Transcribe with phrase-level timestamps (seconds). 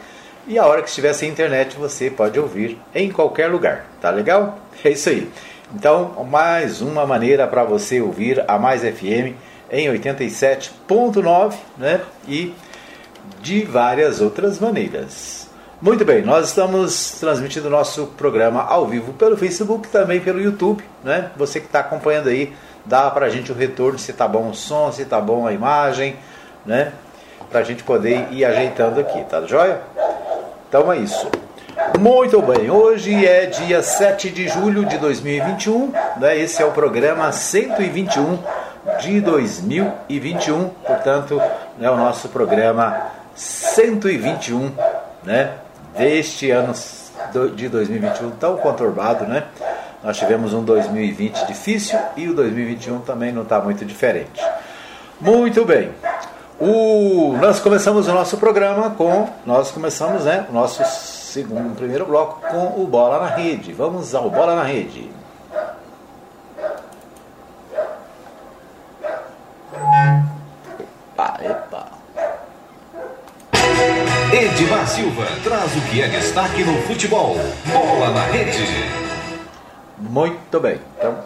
[0.47, 4.59] e a hora que estiver sem internet você pode ouvir em qualquer lugar, tá legal?
[4.85, 5.31] É isso aí.
[5.75, 9.35] Então, mais uma maneira para você ouvir a Mais FM
[9.71, 12.01] em 87.9, né?
[12.29, 12.55] E
[13.41, 15.49] de várias outras maneiras.
[15.83, 21.31] Muito bem, nós estamos transmitindo nosso programa ao vivo pelo Facebook, também pelo YouTube, né?
[21.37, 22.55] Você que está acompanhando aí,
[22.85, 25.53] dá para a gente o retorno se tá bom o som, se tá bom a
[25.53, 26.17] imagem,
[26.65, 26.93] né?
[27.51, 29.81] Para a gente poder ir ajeitando aqui, tá joia?
[30.69, 31.29] Então é isso.
[31.99, 36.39] Muito bem, hoje é dia 7 de julho de 2021, né?
[36.39, 38.39] esse é o programa 121
[39.01, 41.41] de 2021, portanto,
[41.81, 44.73] é o nosso programa 121
[45.23, 45.53] né?
[45.97, 46.73] deste ano
[47.55, 49.45] de 2021 tão conturbado, né?
[50.03, 54.41] Nós tivemos um 2020 difícil e o 2021 também não está muito diferente.
[55.21, 55.91] Muito bem.
[56.59, 59.29] O, nós começamos o nosso programa com.
[59.45, 63.75] Nós começamos né, o nosso segundo, primeiro bloco com o Bola na Rede.
[63.75, 65.11] Vamos ao Bola na Rede.
[71.13, 71.87] Epa, epa.
[74.33, 77.37] Edmar Silva traz o que é destaque no futebol.
[77.67, 78.65] Bola na Rede.
[79.99, 80.81] Muito bem.
[80.97, 81.19] Então,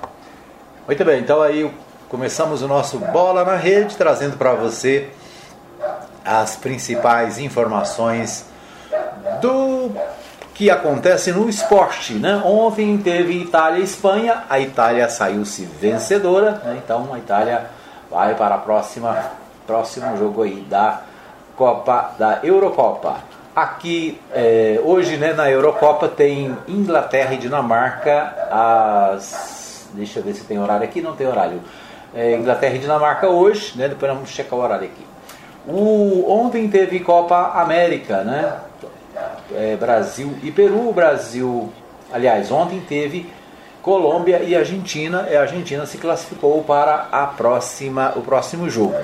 [0.89, 1.21] muito bem.
[1.21, 1.73] Então aí
[2.09, 5.09] começamos o nosso Bola na Rede, trazendo para você
[6.25, 8.47] as principais informações
[9.41, 9.91] do
[10.55, 12.15] que acontece no esporte.
[12.15, 12.37] Né?
[12.45, 16.81] Ontem teve Itália e Espanha, a Itália saiu-se vencedora, né?
[16.85, 17.67] então a Itália
[18.11, 21.03] vai para a próxima próximo jogo aí da
[21.57, 23.19] Copa da Eurocopa.
[23.55, 29.89] Aqui é, hoje né, na Eurocopa tem Inglaterra e Dinamarca às.
[29.93, 31.61] Deixa eu ver se tem horário aqui, não tem horário.
[32.15, 33.89] É, Inglaterra e Dinamarca hoje, né?
[33.89, 35.10] Depois vamos checar o horário aqui.
[35.67, 38.59] O, ontem teve Copa América, né?
[39.55, 40.93] É, Brasil e Peru.
[40.93, 41.71] Brasil,
[42.13, 43.31] aliás, ontem teve
[43.83, 45.27] Colômbia e Argentina.
[45.31, 48.97] E a Argentina se classificou para a próxima, o próximo jogo.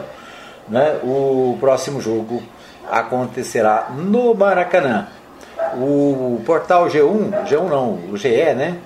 [0.68, 0.98] Né?
[1.02, 2.42] O próximo jogo
[2.90, 5.08] acontecerá no Maracanã.
[5.74, 8.78] O portal G1, G1 não, o GE, né?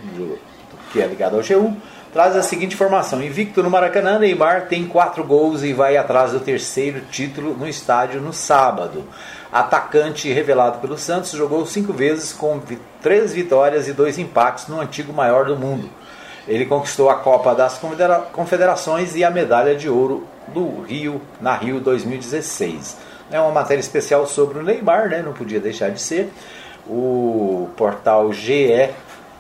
[0.93, 1.77] Que é ligado ao G1
[2.13, 6.41] traz a seguinte informação: invicto no Maracanã, Neymar tem quatro gols e vai atrás do
[6.41, 9.05] terceiro título no estádio no sábado.
[9.53, 12.61] Atacante revelado pelo Santos jogou cinco vezes com
[13.03, 15.91] três vitórias e dois empates no antigo maior do mundo.
[16.47, 17.81] Ele conquistou a Copa das
[18.33, 22.97] Confederações e a medalha de ouro do Rio na Rio 2016.
[23.31, 25.23] É uma matéria especial sobre o Neymar, né?
[25.23, 26.33] não podia deixar de ser.
[26.87, 28.91] O portal GE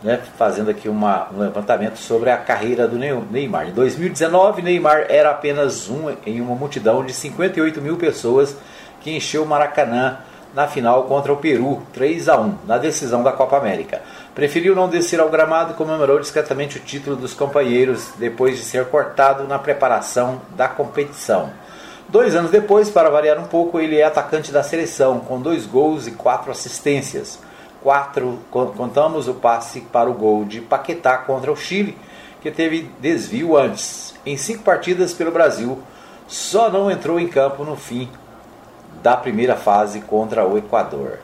[0.02, 3.68] né, fazendo aqui uma, um levantamento sobre a carreira do Neymar.
[3.68, 8.56] Em 2019, Neymar era apenas um em uma multidão de 58 mil pessoas
[9.00, 10.18] que encheu o Maracanã
[10.54, 14.02] na final contra o Peru, 3 a 1 na decisão da Copa América.
[14.34, 18.86] Preferiu não descer ao gramado e comemorou discretamente o título dos companheiros depois de ser
[18.86, 21.50] cortado na preparação da competição.
[22.08, 26.08] Dois anos depois, para variar um pouco, ele é atacante da seleção, com dois gols
[26.08, 27.38] e quatro assistências.
[27.82, 31.96] 4, contamos o passe para o gol de Paquetá contra o Chile,
[32.40, 34.14] que teve desvio antes.
[34.24, 35.78] Em cinco partidas pelo Brasil,
[36.26, 38.08] só não entrou em campo no fim
[39.02, 41.18] da primeira fase contra o Equador.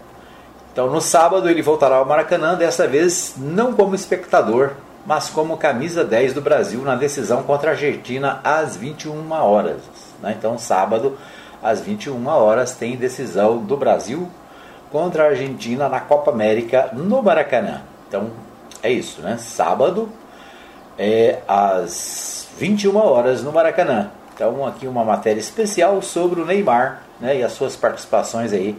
[0.73, 4.73] Então, no sábado, ele voltará ao Maracanã, dessa vez não como espectador,
[5.07, 9.81] mas como camisa 10 do Brasil na decisão contra a Argentina às 21 horas.
[10.21, 10.35] Né?
[10.39, 11.17] Então, sábado,
[11.63, 14.29] às 21 horas, tem decisão do Brasil
[14.91, 17.83] contra a Argentina na Copa América no Maracanã.
[18.09, 18.31] Então
[18.83, 19.37] é isso, né?
[19.39, 20.09] Sábado
[20.99, 24.11] é às 21 horas no Maracanã.
[24.35, 28.79] Então aqui uma matéria especial sobre o Neymar né, e as suas participações aí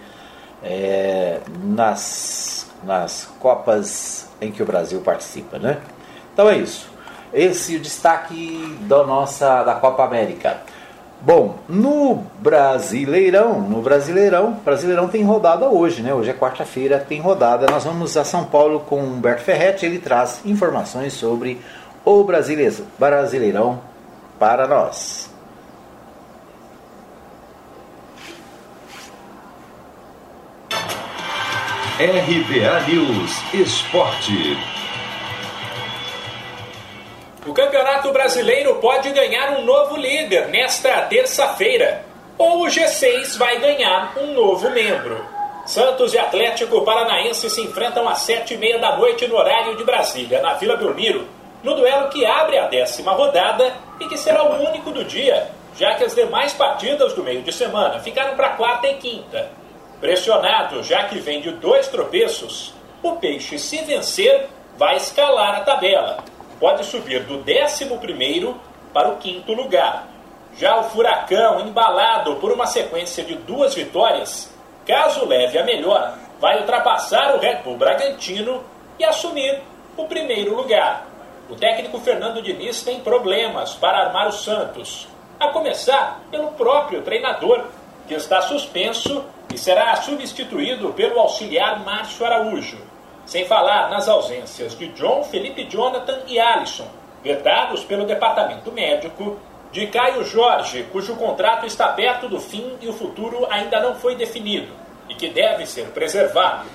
[0.63, 5.79] é, nas nas Copas em que o Brasil participa, né?
[6.33, 6.87] Então é isso.
[7.33, 10.61] Esse é o destaque da nossa da Copa América.
[11.19, 16.13] Bom, no Brasileirão, no Brasileirão, Brasileirão tem rodada hoje, né?
[16.13, 17.65] Hoje é quarta-feira, tem rodada.
[17.69, 21.59] Nós vamos a São Paulo com Humberto Ferretti, ele traz informações sobre
[22.05, 23.81] o Brasileirão
[24.39, 25.29] para nós.
[31.99, 34.76] RBA News Esporte.
[37.47, 42.03] O Campeonato Brasileiro pode ganhar um novo líder nesta terça-feira.
[42.37, 45.25] Ou o G6 vai ganhar um novo membro.
[45.65, 49.85] Santos e Atlético Paranaense se enfrentam às sete e meia da noite no horário de
[49.85, 51.25] Brasília, na Vila Belmiro,
[51.63, 55.95] no duelo que abre a décima rodada e que será o único do dia, já
[55.95, 59.49] que as demais partidas do meio de semana ficaram para quarta e quinta.
[60.01, 66.17] Pressionado, já que vem de dois tropeços, o Peixe, se vencer, vai escalar a tabela.
[66.59, 68.55] Pode subir do 11
[68.93, 70.07] para o quinto lugar.
[70.57, 74.51] Já o Furacão, embalado por uma sequência de duas vitórias,
[74.85, 78.63] caso leve a melhor, vai ultrapassar o Red Bull Bragantino
[78.97, 79.61] e assumir
[79.95, 81.05] o primeiro lugar.
[81.47, 85.07] O técnico Fernando Diniz tem problemas para armar o Santos,
[85.39, 87.65] a começar pelo próprio treinador,
[88.07, 92.77] que está suspenso e será substituído pelo auxiliar Márcio Araújo.
[93.27, 96.87] Sem falar nas ausências de John, Felipe Jonathan e Alisson,
[97.21, 99.37] vetados pelo departamento médico,
[99.69, 104.15] de Caio Jorge, cujo contrato está perto do fim e o futuro ainda não foi
[104.15, 104.71] definido
[105.09, 106.69] e que deve ser preservado,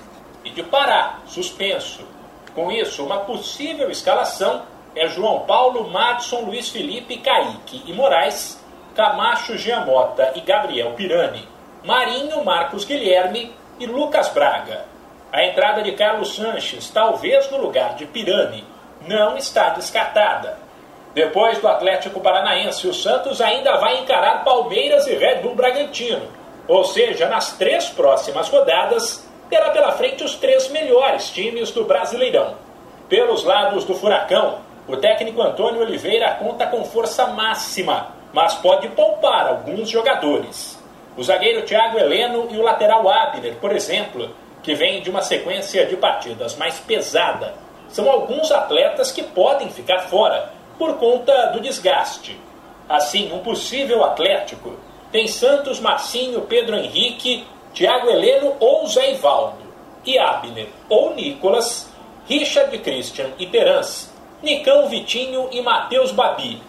[0.45, 2.07] e de Pará, suspenso.
[2.53, 4.61] Com isso, uma possível escalação
[4.95, 8.63] é João Paulo, Madison, Luiz Felipe, Kaique e Moraes,
[8.95, 11.47] Camacho, Giamota e Gabriel Pirani.
[11.83, 14.92] Marinho, Marcos Guilherme e Lucas Braga.
[15.33, 18.63] A entrada de Carlos Sanches, talvez no lugar de Pirani,
[19.07, 20.59] não está descartada.
[21.15, 26.27] Depois do Atlético Paranaense, o Santos ainda vai encarar Palmeiras e Red Bull Bragantino.
[26.67, 32.53] Ou seja, nas três próximas rodadas, terá pela frente os três melhores times do Brasileirão.
[33.09, 39.47] Pelos lados do Furacão, o técnico Antônio Oliveira conta com força máxima, mas pode poupar
[39.47, 40.79] alguns jogadores.
[41.17, 44.29] O zagueiro Thiago Heleno e o lateral Abner, por exemplo,
[44.63, 47.53] que vem de uma sequência de partidas mais pesada,
[47.89, 52.39] são alguns atletas que podem ficar fora por conta do desgaste.
[52.89, 54.73] Assim, um possível Atlético
[55.11, 59.63] tem Santos, Marcinho, Pedro Henrique, Thiago Heleno ou Zé Ivaldo,
[60.05, 61.89] e Abner ou Nicolas,
[62.27, 64.09] Richard Christian e Terence,
[64.41, 66.61] Nicão Vitinho e Matheus Babi,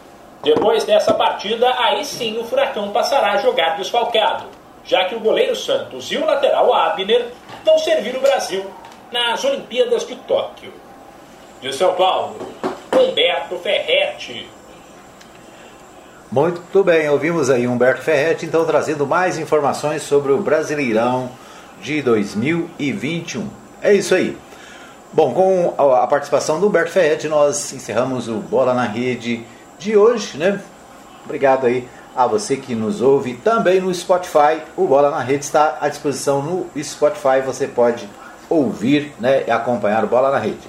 [0.44, 4.44] depois dessa partida, aí sim o Furacão passará a jogar desfalcado,
[4.84, 7.26] já que o goleiro Santos e o lateral Abner
[7.64, 8.64] vão servir o Brasil
[9.10, 10.72] nas Olimpíadas de Tóquio.
[11.60, 12.36] De São Paulo,
[12.92, 14.46] Humberto Ferretti.
[16.30, 21.30] Muito bem, ouvimos aí Humberto Ferretti, então trazendo mais informações sobre o Brasileirão
[21.80, 23.48] de 2021.
[23.80, 24.36] É isso aí.
[25.12, 29.44] Bom, com a participação do Humberto Ferretti, nós encerramos o Bola na Rede
[29.78, 30.60] de hoje, né?
[31.24, 34.62] Obrigado aí a você que nos ouve também no Spotify.
[34.76, 37.40] O Bola na Rede está à disposição no Spotify.
[37.44, 38.08] Você pode
[38.48, 40.68] ouvir né, e acompanhar o Bola na Rede.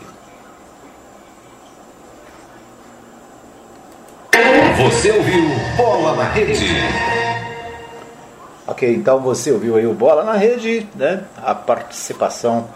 [4.77, 5.43] Você ouviu
[5.77, 6.65] Bola na Rede.
[8.67, 11.23] Ok, então você ouviu aí o Bola na Rede, né?
[11.43, 12.67] A participação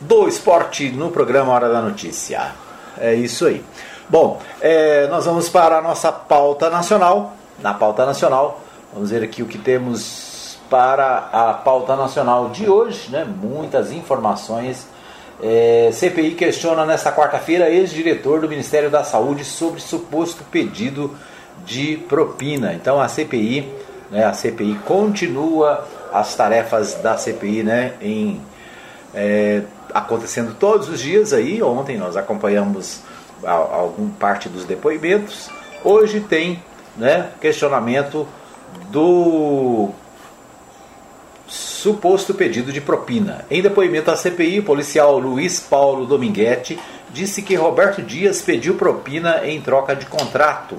[0.00, 2.52] do esporte no programa Hora da Notícia.
[2.98, 3.64] É isso aí.
[4.08, 7.32] Bom, é, nós vamos para a nossa pauta nacional.
[7.64, 8.60] Na pauta nacional,
[8.92, 13.24] vamos ver aqui o que temos para a pauta nacional de hoje, né?
[13.24, 14.86] Muitas informações.
[15.42, 21.16] É, CPI questiona nesta quarta-feira ex-diretor do Ministério da Saúde sobre suposto pedido
[21.64, 22.74] de propina.
[22.74, 23.72] Então a CPI,
[24.10, 28.42] né, a CPI continua as tarefas da CPI, né, em
[29.14, 29.62] é,
[29.94, 31.62] acontecendo todos os dias aí.
[31.62, 33.00] Ontem nós acompanhamos
[33.42, 35.48] algum parte dos depoimentos.
[35.82, 36.62] Hoje tem
[36.96, 38.26] né, questionamento
[38.90, 39.90] do
[41.46, 43.44] suposto pedido de propina.
[43.50, 46.78] Em depoimento à CPI, o policial Luiz Paulo Dominguete
[47.10, 50.76] disse que Roberto Dias pediu propina em troca de contrato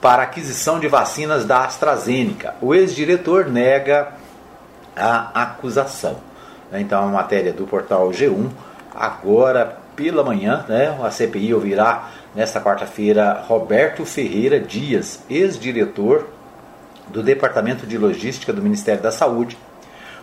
[0.00, 2.54] para aquisição de vacinas da AstraZeneca.
[2.60, 4.14] O ex-diretor nega
[4.96, 6.16] a acusação.
[6.72, 8.48] Então, a matéria do portal G1,
[8.94, 16.28] agora pela manhã, né, a CPI ouvirá nesta quarta-feira Roberto Ferreira Dias, ex-diretor
[17.08, 19.58] do Departamento de Logística do Ministério da Saúde,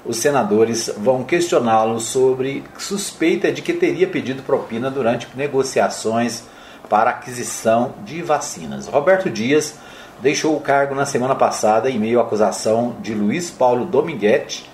[0.05, 6.43] os senadores vão questioná-lo sobre suspeita de que teria pedido propina durante negociações
[6.89, 8.87] para aquisição de vacinas.
[8.87, 9.75] Roberto Dias
[10.21, 14.69] deixou o cargo na semana passada em meio à acusação de Luiz Paulo Dominguete,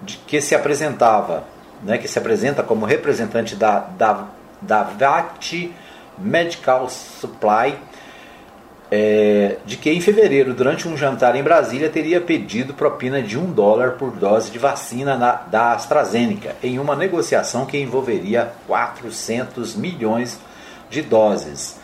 [0.00, 1.44] de que se apresentava,
[1.82, 4.28] né, que se apresenta como representante da, da,
[4.62, 5.70] da VAT
[6.20, 7.76] Medical Supply,
[8.90, 13.50] é, de que em fevereiro, durante um jantar em Brasília, teria pedido propina de um
[13.50, 20.40] dólar por dose de vacina na, da AstraZeneca, em uma negociação que envolveria 400 milhões
[20.90, 21.78] de doses.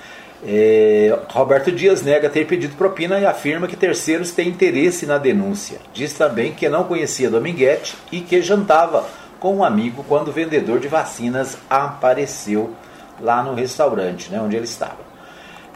[0.45, 5.79] É, Roberto Dias nega ter pedido propina e afirma que terceiros têm interesse na denúncia.
[5.95, 9.07] Diz também que não conhecia Dominguete e que jantava
[9.39, 12.75] com um amigo quando o vendedor de vacinas apareceu
[13.21, 15.07] lá no restaurante né, onde ele estava.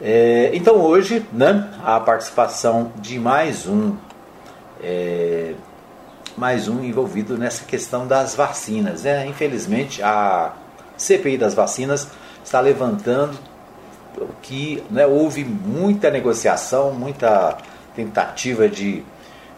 [0.01, 3.95] É, então hoje, né, a participação de mais um,
[4.81, 5.53] é,
[6.35, 9.03] mais um envolvido nessa questão das vacinas.
[9.03, 9.27] Né?
[9.27, 10.53] Infelizmente, a
[10.97, 12.07] CPI das vacinas
[12.43, 13.37] está levantando
[14.41, 17.57] que né, houve muita negociação, muita
[17.95, 19.03] tentativa de,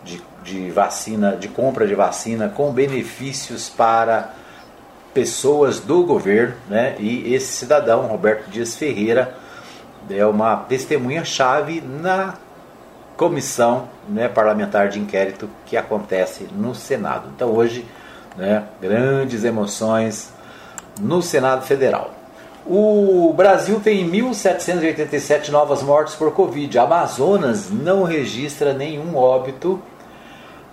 [0.04, 4.34] de, de vacina, de compra de vacina com benefícios para
[5.14, 6.96] pessoas do governo, né?
[7.00, 9.36] E esse cidadão, Roberto Dias Ferreira,
[10.10, 12.36] é uma testemunha-chave na
[13.16, 17.30] comissão né, parlamentar de inquérito que acontece no Senado.
[17.36, 17.86] Então hoje,
[18.36, 20.34] né, grandes emoções
[21.00, 22.12] no Senado Federal.
[22.66, 26.80] O Brasil tem 1.787 novas mortes por Covid.
[26.80, 29.82] Amazonas não registra nenhum óbito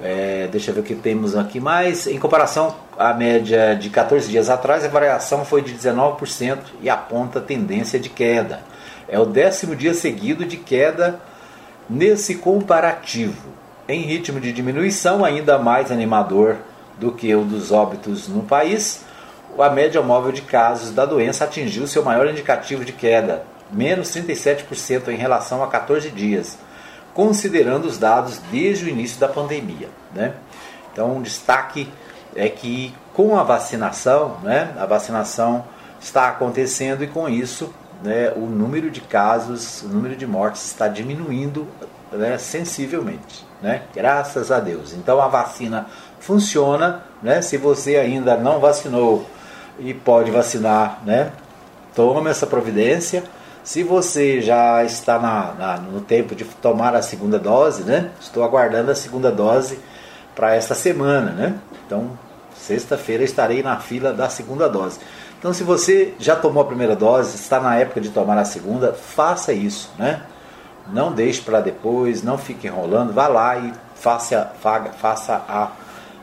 [0.00, 2.06] É, deixa eu ver o que temos aqui mais.
[2.06, 7.40] Em comparação à média de 14 dias atrás, a variação foi de 19% e aponta
[7.40, 8.60] tendência de queda.
[9.08, 11.20] É o décimo dia seguido de queda
[11.88, 13.50] nesse comparativo.
[13.88, 16.56] Em ritmo de diminuição, ainda mais animador
[16.98, 19.04] do que o dos óbitos no país,
[19.56, 25.08] a média móvel de casos da doença atingiu seu maior indicativo de queda, menos 37%
[25.08, 26.58] em relação a 14 dias,
[27.14, 29.88] considerando os dados desde o início da pandemia.
[30.12, 30.34] Né?
[30.92, 31.88] Então, um destaque
[32.34, 35.64] é que com a vacinação, né, a vacinação
[36.00, 40.86] está acontecendo e com isso né, o número de casos, o número de mortes está
[40.88, 41.66] diminuindo
[42.12, 43.46] né, sensivelmente.
[43.60, 43.82] Né?
[43.94, 44.92] Graças a Deus.
[44.92, 45.86] Então a vacina
[46.20, 47.02] funciona.
[47.22, 47.42] Né?
[47.42, 49.26] Se você ainda não vacinou
[49.78, 51.32] e pode vacinar, né?
[51.94, 53.24] tome essa providência.
[53.64, 58.10] Se você já está na, na, no tempo de tomar a segunda dose, né?
[58.20, 59.78] estou aguardando a segunda dose
[60.38, 61.32] para esta semana.
[61.32, 61.54] Né?
[61.84, 62.12] Então,
[62.54, 65.00] sexta-feira estarei na fila da segunda dose.
[65.36, 68.92] Então, se você já tomou a primeira dose, está na época de tomar a segunda,
[68.92, 70.22] faça isso, né?
[70.92, 74.52] Não deixe para depois, não fique enrolando, vá lá e faça,
[74.98, 75.70] faça a,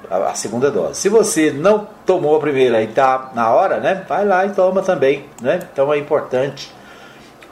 [0.09, 0.99] a, a, segunda dose.
[0.99, 4.03] Se você não tomou a primeira e está na hora, né?
[4.07, 5.59] Vai lá e toma também, né?
[5.71, 6.73] Então é importante.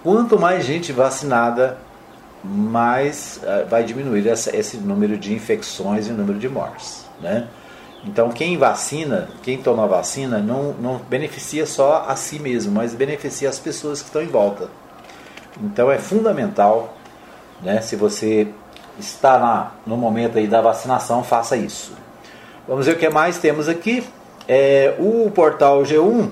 [0.01, 1.77] Quanto mais gente vacinada,
[2.43, 7.47] mais uh, vai diminuir essa, esse número de infecções e número de mortes, né?
[8.05, 13.47] Então, quem vacina, quem toma vacina, não, não beneficia só a si mesmo, mas beneficia
[13.47, 14.67] as pessoas que estão em volta.
[15.61, 16.93] Então, é fundamental,
[17.61, 18.49] né, se você
[18.99, 21.93] está na, no momento aí da vacinação, faça isso.
[22.67, 24.03] Vamos ver o que mais temos aqui.
[24.47, 26.29] É, o portal G1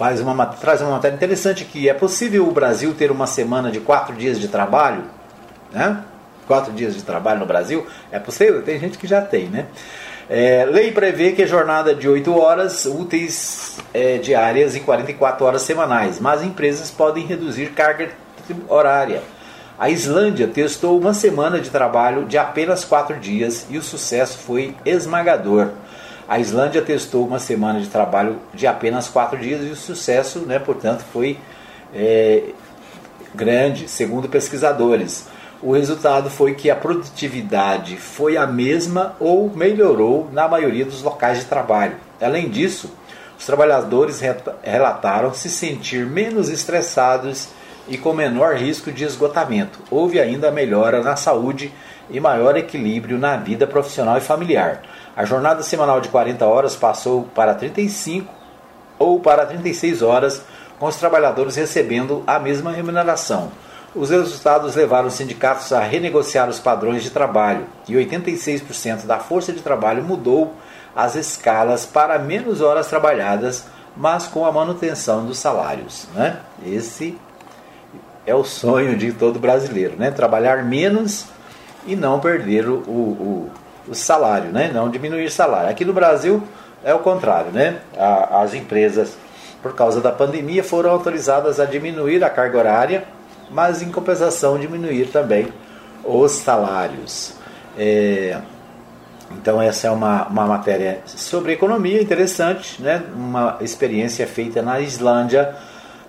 [0.00, 3.80] faz uma, traz uma matéria interessante que é possível o Brasil ter uma semana de
[3.80, 5.04] quatro dias de trabalho,
[5.70, 6.02] né?
[6.46, 7.86] quatro dias de trabalho no Brasil?
[8.10, 8.62] É possível?
[8.62, 9.66] Tem gente que já tem, né?
[10.26, 15.60] É, lei prevê que a jornada de 8 horas úteis é, diárias em 44 horas
[15.60, 18.08] semanais, mas empresas podem reduzir carga
[18.70, 19.22] horária.
[19.78, 24.74] A Islândia testou uma semana de trabalho de apenas 4 dias e o sucesso foi
[24.86, 25.72] esmagador.
[26.30, 30.60] A Islândia testou uma semana de trabalho de apenas quatro dias e o sucesso, né,
[30.60, 31.36] portanto, foi
[31.92, 32.44] é,
[33.34, 35.26] grande, segundo pesquisadores.
[35.60, 41.40] O resultado foi que a produtividade foi a mesma ou melhorou na maioria dos locais
[41.40, 41.96] de trabalho.
[42.22, 42.94] Além disso,
[43.36, 44.22] os trabalhadores
[44.62, 47.48] relataram se sentir menos estressados
[47.88, 49.80] e com menor risco de esgotamento.
[49.90, 51.72] Houve ainda melhora na saúde
[52.08, 54.82] e maior equilíbrio na vida profissional e familiar.
[55.16, 58.32] A jornada semanal de 40 horas passou para 35
[58.98, 60.42] ou para 36 horas,
[60.78, 63.50] com os trabalhadores recebendo a mesma remuneração.
[63.94, 69.52] Os resultados levaram os sindicatos a renegociar os padrões de trabalho e 86% da força
[69.52, 70.54] de trabalho mudou
[70.94, 73.64] as escalas para menos horas trabalhadas,
[73.96, 76.06] mas com a manutenção dos salários.
[76.14, 76.38] Né?
[76.64, 77.18] Esse
[78.24, 80.10] é o sonho de todo brasileiro, né?
[80.10, 81.26] Trabalhar menos
[81.86, 83.50] e não perder o, o,
[83.88, 84.70] o salário, né?
[84.72, 85.70] Não diminuir salário.
[85.70, 86.42] Aqui no Brasil
[86.84, 87.80] é o contrário, né?
[88.30, 89.16] As empresas,
[89.62, 93.04] por causa da pandemia, foram autorizadas a diminuir a carga horária,
[93.50, 95.48] mas em compensação diminuir também
[96.04, 97.34] os salários.
[97.78, 98.38] É,
[99.32, 103.02] então essa é uma, uma matéria sobre economia interessante, né?
[103.14, 105.54] Uma experiência feita na Islândia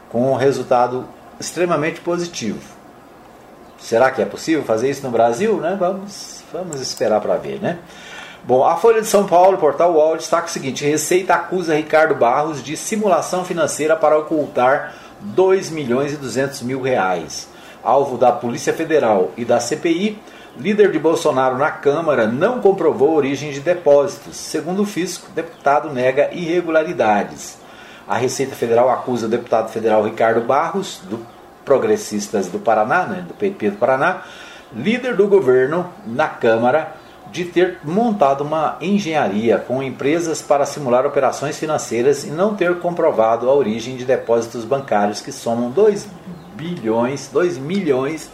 [0.10, 1.06] com um resultado
[1.40, 2.60] extremamente positivo.
[3.78, 5.58] Será que é possível fazer isso no Brasil?
[5.58, 5.76] Né?
[5.80, 7.60] Vamos, vamos esperar para ver.
[7.60, 7.80] Né?
[8.44, 12.64] Bom, a Folha de São Paulo, portal UOL, destaca o seguinte: Receita acusa Ricardo Barros
[12.64, 17.48] de simulação financeira para ocultar 2 milhões e 200 mil reais.
[17.84, 20.20] Alvo da Polícia Federal e da CPI,
[20.58, 24.38] líder de Bolsonaro na Câmara não comprovou origem de depósitos.
[24.38, 27.58] Segundo o fisco, deputado nega irregularidades.
[28.08, 31.26] A Receita Federal acusa o deputado federal Ricardo Barros, do
[31.64, 34.24] Progressistas do Paraná, né, do PP do Paraná,
[34.76, 36.96] líder do governo na Câmara,
[37.32, 43.50] de ter montado uma engenharia com empresas para simular operações financeiras e não ter comprovado
[43.50, 46.08] a origem de depósitos bancários que somam 2
[46.56, 48.30] bilhões, 2 milhões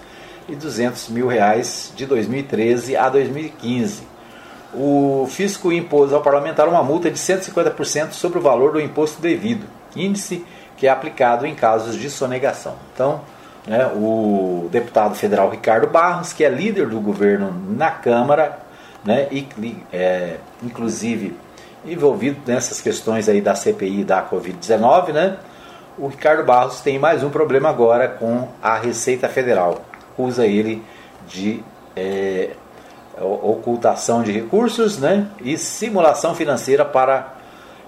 [0.49, 4.17] e 200 mil reais de 2013 a 2015
[4.73, 9.65] o fisco impôs ao parlamentar uma multa de 150% sobre o valor do imposto devido,
[9.95, 10.45] índice
[10.75, 12.75] que é aplicado em casos de sonegação.
[12.93, 13.21] Então,
[13.67, 18.57] né, o deputado federal Ricardo Barros, que é líder do governo na Câmara,
[19.03, 19.47] né, e
[19.91, 21.35] é, inclusive
[21.85, 25.37] envolvido nessas questões aí da CPI da Covid-19, né,
[25.97, 29.81] o Ricardo Barros tem mais um problema agora com a Receita Federal.
[30.13, 30.83] Acusa ele
[31.27, 31.63] de
[31.95, 32.51] é,
[33.19, 37.33] ocultação de recursos né, e simulação financeira para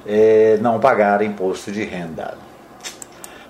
[0.07, 2.35] é, não pagar imposto de renda.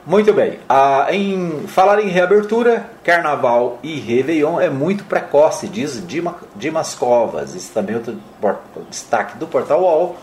[0.06, 6.02] Muito bem, ah, em falar em reabertura, Carnaval e Réveillon é muito precoce, diz
[6.56, 7.54] Dimas Covas.
[7.54, 8.18] Isso também é outro
[8.90, 10.16] destaque do Portal UOL.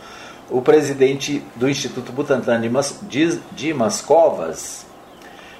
[0.48, 3.00] O presidente do Instituto Butantan, Dimas,
[3.52, 4.86] Dimas Covas,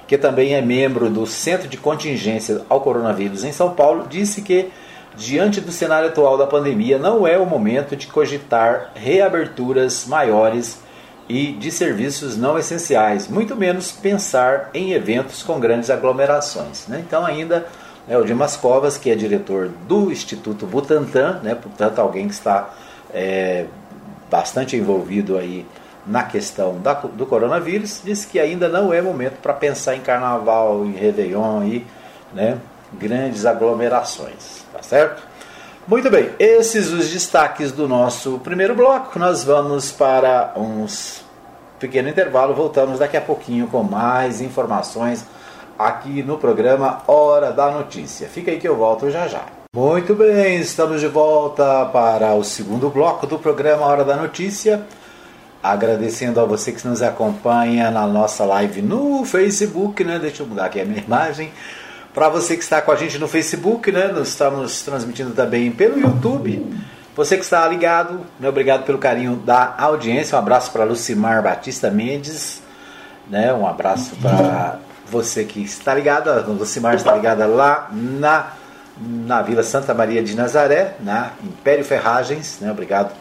[0.07, 4.71] que também é membro do Centro de Contingência ao Coronavírus em São Paulo, disse que
[5.15, 10.79] diante do cenário atual da pandemia, não é o momento de cogitar reaberturas maiores
[11.29, 16.87] e de serviços não essenciais, muito menos pensar em eventos com grandes aglomerações.
[16.87, 17.03] Né?
[17.05, 17.67] Então, ainda
[18.07, 21.55] é o Dimas Covas, que é diretor do Instituto Butantan, né?
[21.55, 22.73] portanto, alguém que está
[23.13, 23.65] é,
[24.29, 25.65] bastante envolvido aí
[26.05, 30.85] na questão da, do coronavírus, disse que ainda não é momento para pensar em carnaval,
[30.85, 31.85] em Réveillon e
[32.33, 32.57] né,
[32.93, 34.65] grandes aglomerações.
[34.71, 35.26] Tá certo?
[35.87, 39.17] Muito bem, esses os destaques do nosso primeiro bloco.
[39.17, 41.23] Nós vamos para uns
[41.79, 45.25] pequeno intervalo, voltamos daqui a pouquinho com mais informações
[45.79, 48.27] aqui no programa Hora da Notícia.
[48.27, 49.45] Fica aí que eu volto já já.
[49.73, 54.85] Muito bem, estamos de volta para o segundo bloco do programa Hora da Notícia.
[55.63, 60.19] Agradecendo a você que nos acompanha na nossa live no Facebook, né?
[60.19, 61.49] Deixa eu mudar aqui a minha imagem.
[62.17, 64.07] Para você que está com a gente no Facebook, né?
[64.07, 66.65] Nós estamos transmitindo também pelo YouTube.
[67.15, 70.35] Você que está ligado, né, obrigado pelo carinho da audiência.
[70.35, 72.59] Um abraço para Lucimar Batista Mendes.
[73.29, 76.31] Né, um abraço para você que está ligado.
[76.31, 78.47] A Lucimar está ligada lá na,
[78.99, 82.57] na Vila Santa Maria de Nazaré, na Império Ferragens.
[82.59, 83.13] Né, obrigado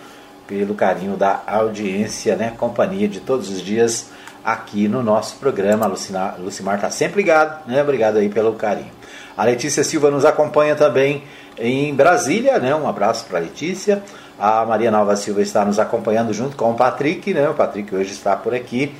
[0.46, 4.06] pelo carinho da audiência, né, companhia de todos os dias
[4.46, 5.92] aqui no nosso programa.
[6.38, 7.82] Lucimar está sempre ligado, né?
[7.82, 8.92] Obrigado aí pelo carinho.
[9.36, 11.24] A Letícia Silva nos acompanha também
[11.58, 12.72] em Brasília, né?
[12.72, 14.00] Um abraço para a Letícia.
[14.38, 17.48] A Maria Nova Silva está nos acompanhando junto com o Patrick, né?
[17.48, 18.94] O Patrick hoje está por aqui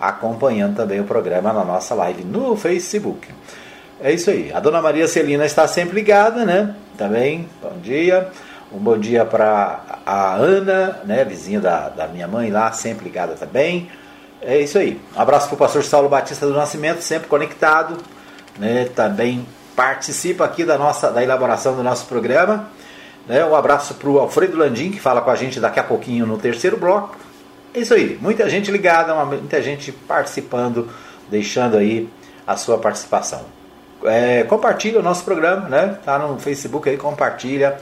[0.00, 3.28] acompanhando também o programa na nossa live no Facebook.
[4.00, 4.52] É isso aí.
[4.52, 6.76] A dona Maria Celina está sempre ligada, né?
[6.96, 8.28] Também, bom dia.
[8.72, 13.34] Um bom dia para a Ana, né, vizinha da, da minha mãe lá, sempre ligada
[13.34, 13.88] também.
[14.44, 15.00] É isso aí.
[15.16, 17.96] Um abraço para o pastor Saulo Batista do Nascimento, sempre conectado.
[18.58, 22.68] Né, também participa aqui da nossa da elaboração do nosso programa.
[23.26, 26.26] Né, um abraço para o Alfredo Landim, que fala com a gente daqui a pouquinho
[26.26, 27.16] no terceiro bloco.
[27.72, 28.18] É isso aí.
[28.20, 30.88] Muita gente ligada, muita gente participando,
[31.30, 32.10] deixando aí
[32.44, 33.42] a sua participação.
[34.04, 35.98] É, compartilha o nosso programa, né?
[36.04, 37.78] Tá no Facebook aí, compartilha.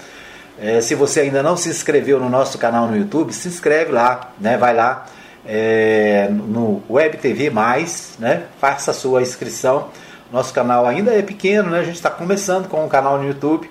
[0.60, 4.32] É, se você ainda não se inscreveu no nosso canal no YouTube, se inscreve lá,
[4.38, 4.58] né?
[4.58, 5.06] Vai lá
[5.46, 8.44] é, no Web TV Mais, né?
[8.60, 9.88] Faça a sua inscrição.
[10.32, 11.80] Nosso canal ainda é pequeno, né?
[11.80, 13.70] A gente está começando com um canal no YouTube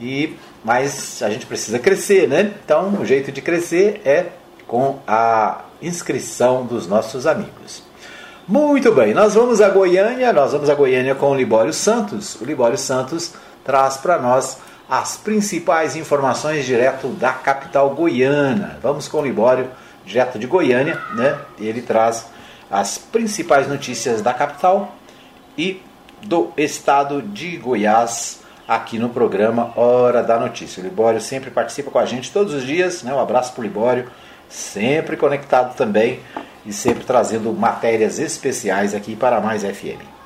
[0.00, 2.52] e mas a gente precisa crescer, né?
[2.64, 4.26] Então o jeito de crescer é
[4.66, 7.82] com a inscrição dos nossos amigos.
[8.46, 12.40] Muito bem, nós vamos a Goiânia, nós vamos a Goiânia com o Libório Santos.
[12.40, 13.34] O Libório Santos
[13.64, 14.58] traz para nós
[14.88, 18.78] as principais informações direto da capital goiana.
[18.82, 19.70] Vamos com o Libório,
[20.08, 21.38] direto de Goiânia, né?
[21.60, 22.26] Ele traz
[22.70, 24.96] as principais notícias da capital
[25.56, 25.80] e
[26.22, 30.82] do estado de Goiás aqui no programa Hora da Notícia.
[30.82, 33.12] O Libório sempre participa com a gente todos os dias, né?
[33.14, 34.10] Um abraço para o Libório,
[34.48, 36.20] sempre conectado também
[36.66, 40.17] e sempre trazendo matérias especiais aqui para mais FM.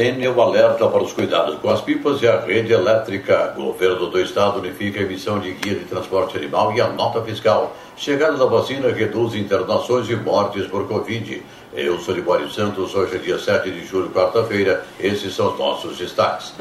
[0.00, 3.52] Enel alerta para os cuidados com as pipas e a rede elétrica.
[3.54, 7.76] Governo do Estado unifica a emissão de guia de transporte animal e a nota fiscal.
[7.98, 11.42] Chegada da vacina reduz internações e mortes por Covid.
[11.74, 14.82] Eu sou Libório Santos, hoje é dia 7 de julho, quarta-feira.
[14.98, 16.54] Esses são os nossos destaques.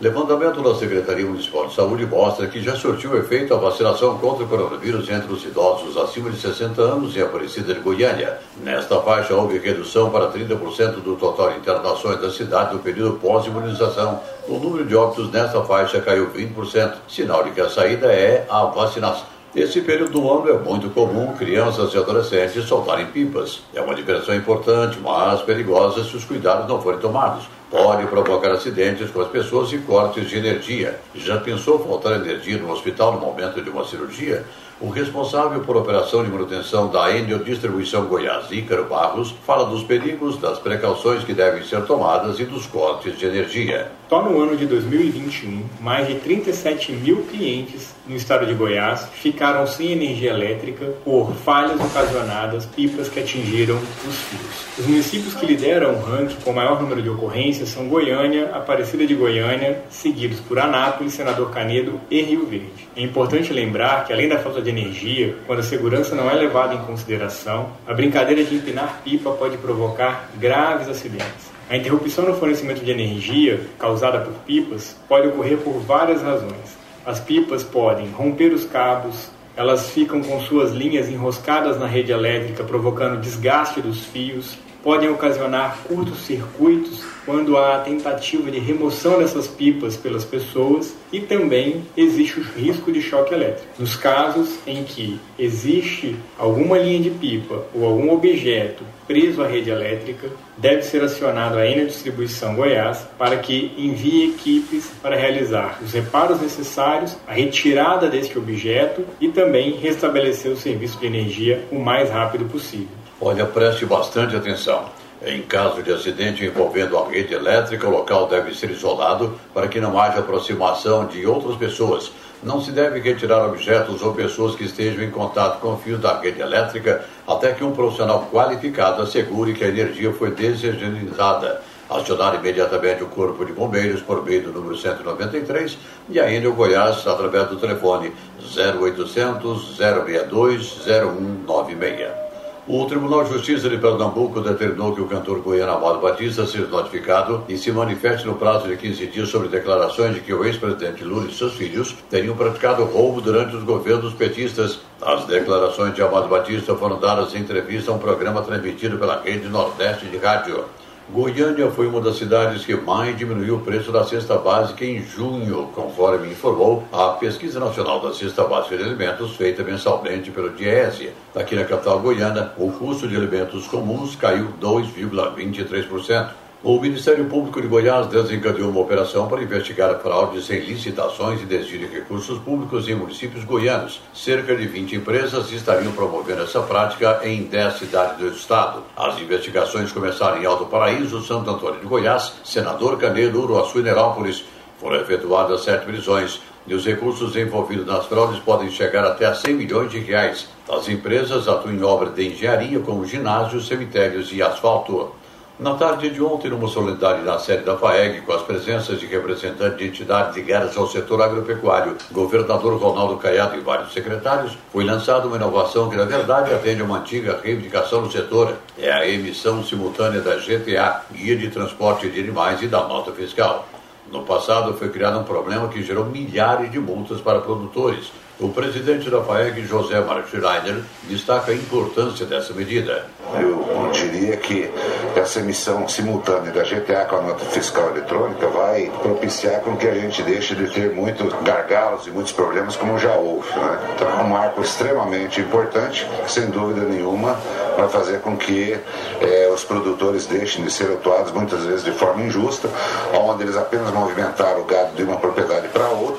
[0.00, 4.48] Levantamento da Secretaria Municipal de Saúde mostra que já surtiu efeito a vacinação contra o
[4.48, 8.38] coronavírus entre os idosos acima de 60 anos em Aparecida de Goiânia.
[8.62, 14.20] Nesta faixa, houve redução para 30% do total de internações da cidade no período pós-imunização.
[14.46, 18.66] O número de óbitos nesta faixa caiu 20%, sinal de que a saída é a
[18.66, 19.26] vacinação.
[19.52, 23.62] Nesse período do ano é muito comum crianças e adolescentes soltarem pipas.
[23.74, 29.10] É uma diversão importante, mas perigosa se os cuidados não forem tomados pode provocar acidentes
[29.10, 30.98] com as pessoas e cortes de energia.
[31.14, 34.44] Já pensou faltar energia no hospital no momento de uma cirurgia?
[34.80, 40.38] O responsável por operação de manutenção da Enel Distribuição Goiás, Ícaro Barros, fala dos perigos,
[40.38, 43.90] das precauções que devem ser tomadas e dos cortes de energia.
[44.08, 49.66] Só no ano de 2021, mais de 37 mil clientes no estado de Goiás ficaram
[49.66, 54.78] sem energia elétrica por falhas ocasionadas pipas que atingiram os fios.
[54.78, 59.14] Os municípios que lideram o ranking com maior número de ocorrências são Goiânia, Aparecida de
[59.14, 62.88] Goiânia, seguidos por Anápolis, Senador Canedo e Rio Verde.
[62.96, 66.72] É importante lembrar que, além da falta de energia, quando a segurança não é levada
[66.72, 71.47] em consideração, a brincadeira de empinar pipa pode provocar graves acidentes.
[71.70, 76.78] A interrupção no fornecimento de energia causada por pipas pode ocorrer por várias razões.
[77.04, 82.64] As pipas podem romper os cabos, elas ficam com suas linhas enroscadas na rede elétrica,
[82.64, 89.96] provocando desgaste dos fios, podem ocasionar curtos-circuitos quando há a tentativa de remoção dessas pipas
[89.96, 93.68] pelas pessoas e também existe o risco de choque elétrico.
[93.78, 99.70] Nos casos em que existe alguma linha de pipa ou algum objeto preso à rede
[99.70, 105.92] elétrica, deve ser acionado a Enel Distribuição Goiás para que envie equipes para realizar os
[105.92, 112.10] reparos necessários, a retirada deste objeto e também restabelecer o serviço de energia o mais
[112.10, 112.97] rápido possível.
[113.20, 114.84] Olha, preste bastante atenção.
[115.20, 119.80] Em caso de acidente envolvendo a rede elétrica, o local deve ser isolado para que
[119.80, 122.12] não haja aproximação de outras pessoas.
[122.44, 126.40] Não se deve retirar objetos ou pessoas que estejam em contato com fios da rede
[126.40, 131.60] elétrica até que um profissional qualificado assegure que a energia foi desengenizada.
[131.90, 135.76] Acionar imediatamente o Corpo de Bombeiros por meio do número 193
[136.08, 138.12] e ainda o Goiás através do telefone
[138.56, 142.27] 0800 062 0196.
[142.70, 147.42] O Tribunal de Justiça de Pernambuco determinou que o cantor goiano Amado Batista seja notificado
[147.48, 151.30] e se manifeste no prazo de 15 dias sobre declarações de que o ex-presidente Lula
[151.30, 154.80] e seus filhos teriam praticado roubo durante os governos petistas.
[155.00, 159.48] As declarações de Amado Batista foram dadas em entrevista a um programa transmitido pela Rede
[159.48, 160.62] Nordeste de Rádio.
[161.10, 165.70] Goiânia foi uma das cidades que mais diminuiu o preço da cesta básica em junho,
[165.74, 171.10] conforme informou a Pesquisa Nacional da Cesta Básica de Alimentos, feita mensalmente pelo Diese.
[171.34, 176.28] Aqui na capital goiana, o custo de alimentos comuns caiu 2,23%.
[176.60, 181.86] O Ministério Público de Goiás desencadeou uma operação para investigar fraudes em licitações e desvio
[181.86, 184.00] de recursos públicos em municípios goianos.
[184.12, 188.82] Cerca de 20 empresas estariam promovendo essa prática em 10 cidades do estado.
[188.96, 194.44] As investigações começaram em Alto Paraíso, Santo Antônio de Goiás, Senador Canedo, Uruaçu e Nerópolis.
[194.80, 199.54] Foram efetuadas sete prisões e os recursos envolvidos nas fraudes podem chegar até a 100
[199.54, 200.48] milhões de reais.
[200.68, 205.12] As empresas atuam em obras de engenharia como ginásios, cemitérios e asfalto.
[205.58, 209.76] Na tarde de ontem, numa solenidade na sede da FAEG, com as presenças de representantes
[209.76, 215.34] de entidades ligadas ao setor agropecuário, governador Ronaldo Caiado e vários secretários, foi lançada uma
[215.34, 218.54] inovação que, na verdade, atende a uma antiga reivindicação do setor.
[218.78, 223.66] É a emissão simultânea da GTA, Guia de Transporte de Animais e da nota fiscal.
[224.12, 229.10] No passado, foi criado um problema que gerou milhares de multas para produtores, o presidente
[229.10, 233.04] da FAEG, José Mark Schreiner, destaca a importância dessa medida.
[233.34, 234.70] Eu diria que
[235.16, 239.94] essa emissão simultânea da GTA com a nota fiscal eletrônica vai propiciar com que a
[239.94, 243.48] gente deixe de ter muitos gargalos e muitos problemas como já houve.
[243.50, 243.94] Né?
[243.94, 247.36] Então é um marco extremamente importante, sem dúvida nenhuma
[247.78, 248.76] vai fazer com que
[249.20, 252.68] eh, os produtores deixem de ser atuados muitas vezes de forma injusta,
[253.14, 256.17] onde eles apenas movimentaram o gado de uma propriedade para outra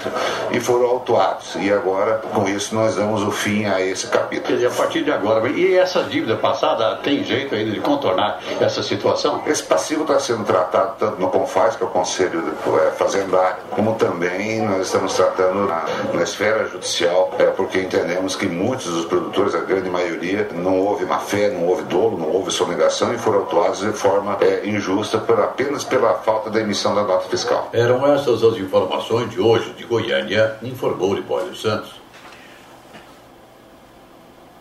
[0.60, 1.56] e foram autuados.
[1.56, 4.48] E agora com isso, nós damos o fim a esse capítulo.
[4.48, 8.40] Quer dizer, a partir de agora, e essa dívida passada tem jeito ainda de contornar
[8.60, 9.42] essa situação?
[9.48, 12.54] Esse passivo está sendo tratado tanto no CONFAS, que é o Conselho
[12.86, 18.48] é, Fazendário, como também nós estamos tratando na, na esfera judicial, é, porque entendemos que
[18.48, 22.52] muitos dos produtores, a grande maioria, não houve má fé, não houve dolo, não houve
[22.52, 27.04] sonegação e foram autuados de forma é, injusta por, apenas pela falta da emissão da
[27.04, 27.70] nota fiscal.
[27.72, 32.00] Eram essas as informações de hoje de Goiânia, informou Libório Santos.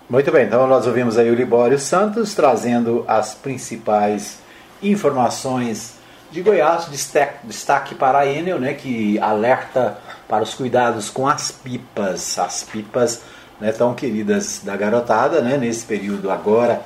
[0.09, 4.38] Muito bem, então nós ouvimos aí o Libório Santos trazendo as principais
[4.83, 5.98] informações
[6.31, 11.51] de Goiás, destaque, destaque para a Enel, né, que alerta para os cuidados com as
[11.51, 13.22] pipas, as pipas
[13.61, 16.83] né, tão queridas da garotada, né, nesse período agora,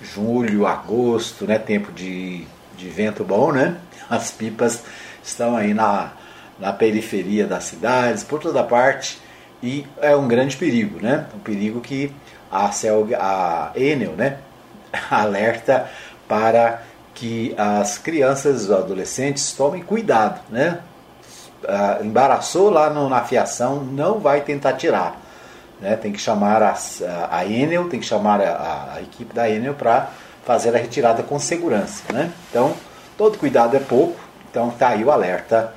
[0.00, 2.44] julho, agosto, né, tempo de,
[2.76, 3.76] de vento bom, né,
[4.10, 4.82] as pipas
[5.22, 6.12] estão aí na,
[6.58, 9.20] na periferia das cidades, por toda parte,
[9.62, 12.12] e é um grande perigo, né, um perigo que
[12.50, 14.38] a, Cel, a Enel né,
[15.10, 15.90] alerta
[16.28, 16.82] para
[17.14, 20.80] que as crianças, os adolescentes tomem cuidado, né?
[21.66, 25.18] Ah, embaraçou lá no, na fiação, não vai tentar tirar.
[25.80, 25.96] Né?
[25.96, 26.76] Tem que chamar a,
[27.30, 30.10] a Enel, tem que chamar a, a equipe da Enel para
[30.44, 32.02] fazer a retirada com segurança.
[32.12, 32.30] Né?
[32.50, 32.74] Então,
[33.16, 34.18] todo cuidado é pouco,
[34.50, 35.72] então tá aí o alerta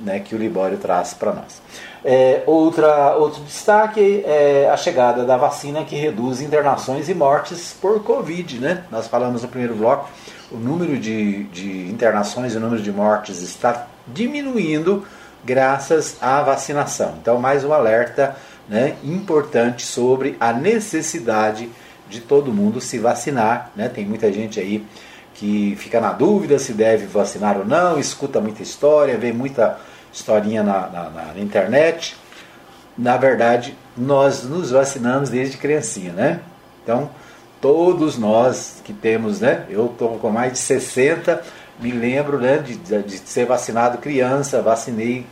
[0.00, 1.60] né, que o Libório traz para nós.
[2.04, 8.02] É, outra, outro destaque é a chegada da vacina que reduz internações e mortes por
[8.02, 8.58] Covid.
[8.58, 8.84] Né?
[8.90, 10.08] Nós falamos no primeiro bloco,
[10.50, 15.04] o número de, de internações e o número de mortes está diminuindo
[15.44, 17.14] graças à vacinação.
[17.20, 18.36] Então, mais um alerta
[18.68, 21.68] né, importante sobre a necessidade
[22.08, 23.70] de todo mundo se vacinar.
[23.76, 23.88] Né?
[23.88, 24.84] Tem muita gente aí
[25.34, 29.78] que fica na dúvida se deve vacinar ou não, escuta muita história, vê muita
[30.12, 32.16] historinha na, na, na, internet.
[32.96, 36.40] Na verdade, nós nos vacinamos desde criancinha, né?
[36.82, 37.10] Então,
[37.60, 39.64] todos nós que temos, né?
[39.68, 41.42] Eu estou com mais de 60,
[41.78, 45.26] me lembro né, de, de ser vacinado criança, vacinei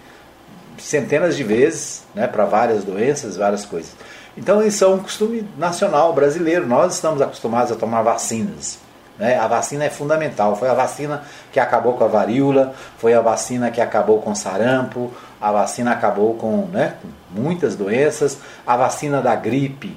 [0.79, 3.93] centenas de vezes né, para várias doenças, várias coisas.
[4.37, 6.67] Então, isso é um costume nacional brasileiro.
[6.67, 8.79] Nós estamos acostumados a tomar vacinas.
[9.18, 9.37] Né?
[9.37, 10.54] A vacina é fundamental.
[10.54, 15.12] Foi a vacina que acabou com a varíola, foi a vacina que acabou com sarampo,
[15.40, 16.94] a vacina acabou com, né,
[17.31, 19.96] muitas doenças, a vacina da gripe,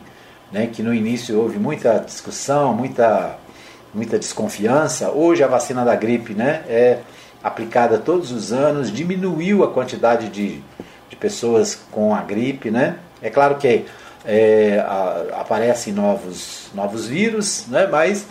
[0.51, 3.37] né, que no início houve muita discussão, muita,
[3.93, 5.11] muita desconfiança.
[5.11, 6.99] Hoje a vacina da gripe né, é
[7.43, 10.61] aplicada todos os anos, diminuiu a quantidade de,
[11.09, 12.69] de pessoas com a gripe.
[12.69, 12.97] Né?
[13.21, 13.85] É claro que
[14.25, 18.25] é, a, aparecem novos, novos vírus, né, mas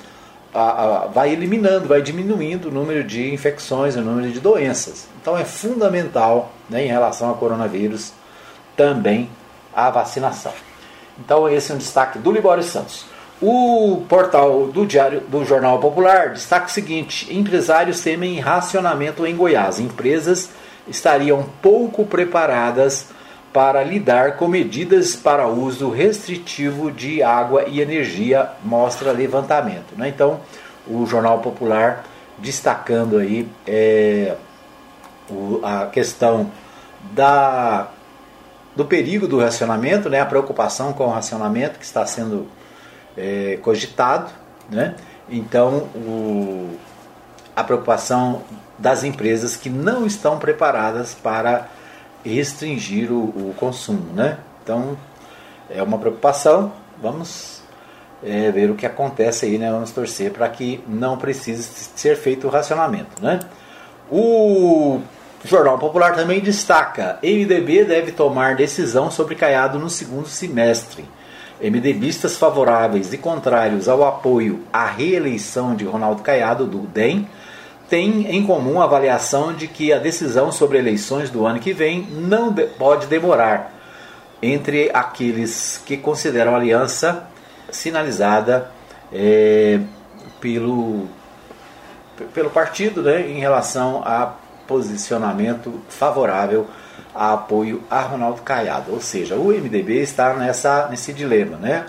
[0.55, 5.07] a, a, vai eliminando, vai diminuindo o número de infecções, o número de doenças.
[5.21, 8.13] Então é fundamental, né, em relação ao coronavírus,
[8.77, 9.31] também
[9.75, 10.53] a vacinação.
[11.19, 13.05] Então esse é um destaque do Libório Santos.
[13.41, 19.81] O portal do Diário do Jornal Popular destaca o seguinte: empresários temem racionamento em Goiás.
[19.81, 20.51] Empresas
[20.87, 23.07] estariam pouco preparadas
[23.53, 29.97] para lidar com medidas para uso restritivo de água e energia, mostra levantamento.
[29.97, 30.09] Né?
[30.09, 30.41] Então,
[30.87, 32.05] o Jornal Popular
[32.39, 34.37] destacando aí é,
[35.29, 36.51] o, a questão
[37.13, 37.89] da,
[38.77, 40.21] do perigo do racionamento, né?
[40.21, 42.47] a preocupação com o racionamento que está sendo
[43.17, 44.31] é, cogitado.
[44.71, 44.95] Né?
[45.29, 46.77] Então, o,
[47.55, 48.43] a preocupação
[48.79, 51.69] das empresas que não estão preparadas para
[52.25, 54.39] restringir o, o consumo, né?
[54.63, 54.97] Então
[55.69, 56.73] é uma preocupação.
[57.01, 57.63] Vamos
[58.23, 59.71] é, ver o que acontece aí, né?
[59.71, 61.63] Vamos torcer para que não precise
[61.95, 63.41] ser feito o racionamento, né?
[64.11, 65.01] O
[65.45, 71.05] Jornal Popular também destaca: MDB deve tomar decisão sobre Caiado no segundo semestre.
[71.63, 77.29] MDBistas favoráveis e contrários ao apoio à reeleição de Ronaldo Caiado do DEM
[77.91, 82.07] têm em comum a avaliação de que a decisão sobre eleições do ano que vem
[82.09, 83.75] não pode demorar
[84.41, 87.27] entre aqueles que consideram a aliança
[87.71, 88.71] sinalizada
[89.13, 89.81] é,
[90.41, 91.09] pelo,
[92.33, 96.69] pelo partido né, em relação a posicionamento favorável
[97.13, 98.93] a apoio a Ronaldo Caiado.
[98.93, 101.57] Ou seja, o MDB está nessa, nesse dilema.
[101.57, 101.87] Né?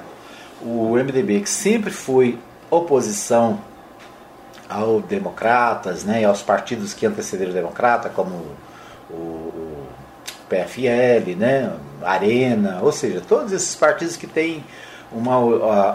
[0.64, 2.40] O MDB que sempre foi
[2.72, 3.60] oposição
[4.72, 8.36] aos democratas né, e aos partidos que antecederam o democrata, como
[9.10, 9.88] o, o
[10.50, 14.64] PFL, né, Arena, ou seja, todos esses partidos que têm
[15.12, 15.38] uma,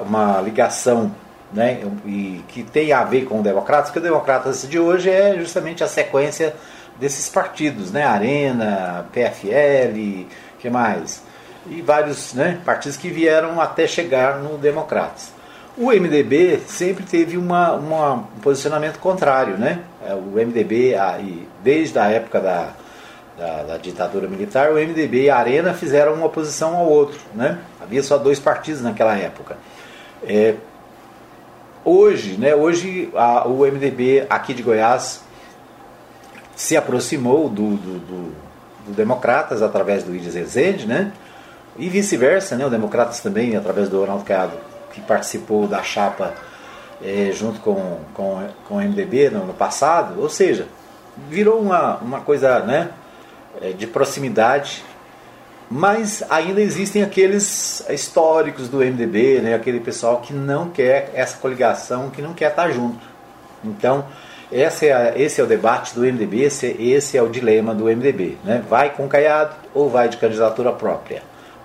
[0.00, 1.10] uma ligação
[1.52, 5.34] né, e que tem a ver com o democratas, que o democratas de hoje é
[5.36, 6.54] justamente a sequência
[6.98, 8.04] desses partidos, né?
[8.04, 10.26] Arena, PFL,
[10.58, 11.22] que mais?
[11.68, 15.35] E vários né, partidos que vieram até chegar no Democratas.
[15.78, 19.80] O MDB sempre teve uma, uma, um posicionamento contrário, né?
[20.06, 20.94] É, o MDB,
[21.62, 22.70] desde a época da,
[23.36, 27.58] da, da, ditadura militar, o MDB e a Arena fizeram uma oposição ao outro, né?
[27.78, 29.58] Havia só dois partidos naquela época.
[30.26, 30.54] É,
[31.84, 32.54] hoje, né?
[32.54, 35.22] Hoje a, o MDB aqui de Goiás
[36.54, 38.34] se aproximou do, do, do,
[38.86, 41.12] do Democratas através do Ides Rezende, né?
[41.76, 42.64] E vice-versa, né?
[42.64, 44.56] O Democratas também, através do Ronaldo Caiado,
[44.96, 46.32] que participou da chapa
[47.04, 50.20] é, junto com, com, com o MDB no, no, passado.
[50.20, 50.66] Ou seja,
[51.28, 52.90] virou uma, uma coisa né,
[53.60, 54.82] é, de proximidade.
[55.70, 62.08] Mas ainda existem aqueles históricos do MDB, né, aquele pessoal que não quer essa coligação,
[62.08, 63.04] que não quer estar junto.
[63.64, 64.06] Então,
[64.50, 68.38] esse é, esse é o debate do MDB, esse, esse é o dilema do MDB.
[68.44, 68.64] Né?
[68.68, 71.22] Vai com Caiado ou vai de candidatura própria?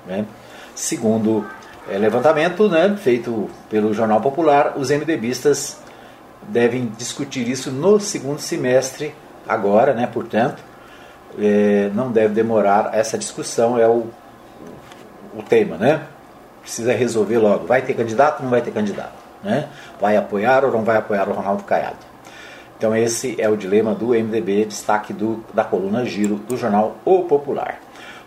[0.07, 0.25] Né?
[0.73, 1.45] Segundo
[1.89, 5.77] é, levantamento né, feito pelo Jornal Popular, os MDBistas
[6.43, 9.13] devem discutir isso no segundo semestre,
[9.47, 10.63] agora, né, portanto,
[11.39, 14.07] é, não deve demorar, essa discussão é o,
[15.35, 16.01] o tema, né?
[16.61, 17.65] Precisa resolver logo.
[17.65, 19.13] Vai ter candidato ou não vai ter candidato?
[19.43, 19.67] Né?
[19.99, 21.97] Vai apoiar ou não vai apoiar o Ronaldo Caiado?
[22.77, 27.23] Então esse é o dilema do MDB, destaque do, da coluna Giro do jornal O
[27.23, 27.79] Popular.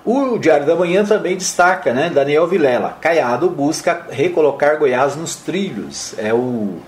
[0.05, 2.11] O Diário da Manhã também destaca, né?
[2.11, 6.14] Daniel Vilela, Caiado busca recolocar Goiás nos trilhos.
[6.19, 6.79] É o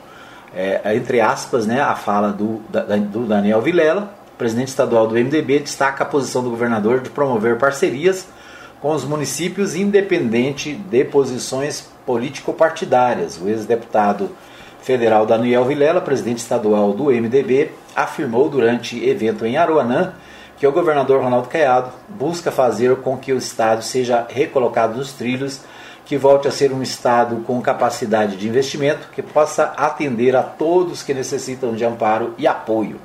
[0.57, 5.15] é, é, entre aspas, né, a fala do, da, do Daniel Vilela, presidente estadual do
[5.15, 8.27] MDB, destaca a posição do governador de promover parcerias
[8.81, 13.39] com os municípios independente de posições político-partidárias.
[13.39, 14.31] O ex-deputado
[14.81, 20.15] federal Daniel Vilela, presidente estadual do MDB, afirmou durante evento em Aruanã
[20.57, 25.61] que o governador Ronaldo Caiado busca fazer com que o estado seja recolocado nos trilhos,
[26.05, 31.03] que volte a ser um estado com capacidade de investimento, que possa atender a todos
[31.03, 33.01] que necessitam de amparo e apoio.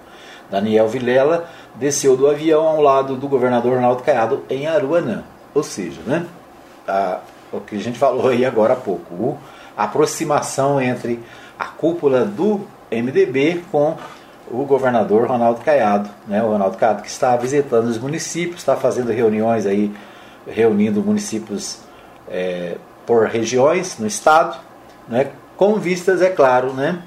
[0.50, 5.24] Daniel Vilela desceu do avião ao lado do governador Ronaldo Caiado em Aruanã.
[5.54, 6.26] Ou seja, né,
[6.88, 7.20] a,
[7.52, 9.38] o que a gente falou aí agora há pouco,
[9.76, 11.24] a aproximação entre
[11.58, 12.62] a cúpula do
[12.92, 13.98] MDB com
[14.50, 16.42] o governador Ronaldo Caiado, né?
[16.44, 19.92] O Ronaldo Caiado que está visitando os municípios, está fazendo reuniões aí,
[20.48, 21.80] reunindo municípios
[22.30, 24.58] é, por regiões no estado,
[25.08, 25.28] né?
[25.56, 27.02] Com vistas, é claro, né?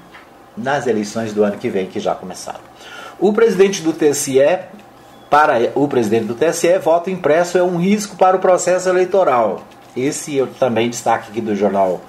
[0.55, 2.61] Nas eleições do ano que vem que já começaram.
[3.19, 4.39] O presidente do TSE,
[5.29, 9.63] para o presidente do TSE, voto impresso é um risco para o processo eleitoral.
[9.95, 12.01] Esse eu também destaque aqui do jornal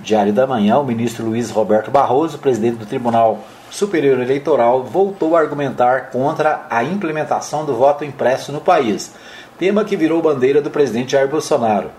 [0.00, 5.40] Diário da Manhã, o ministro Luiz Roberto Barroso, presidente do Tribunal Superior Eleitoral, voltou a
[5.40, 9.12] argumentar contra a implementação do voto impresso no país,
[9.58, 11.90] tema que virou bandeira do presidente Jair Bolsonaro.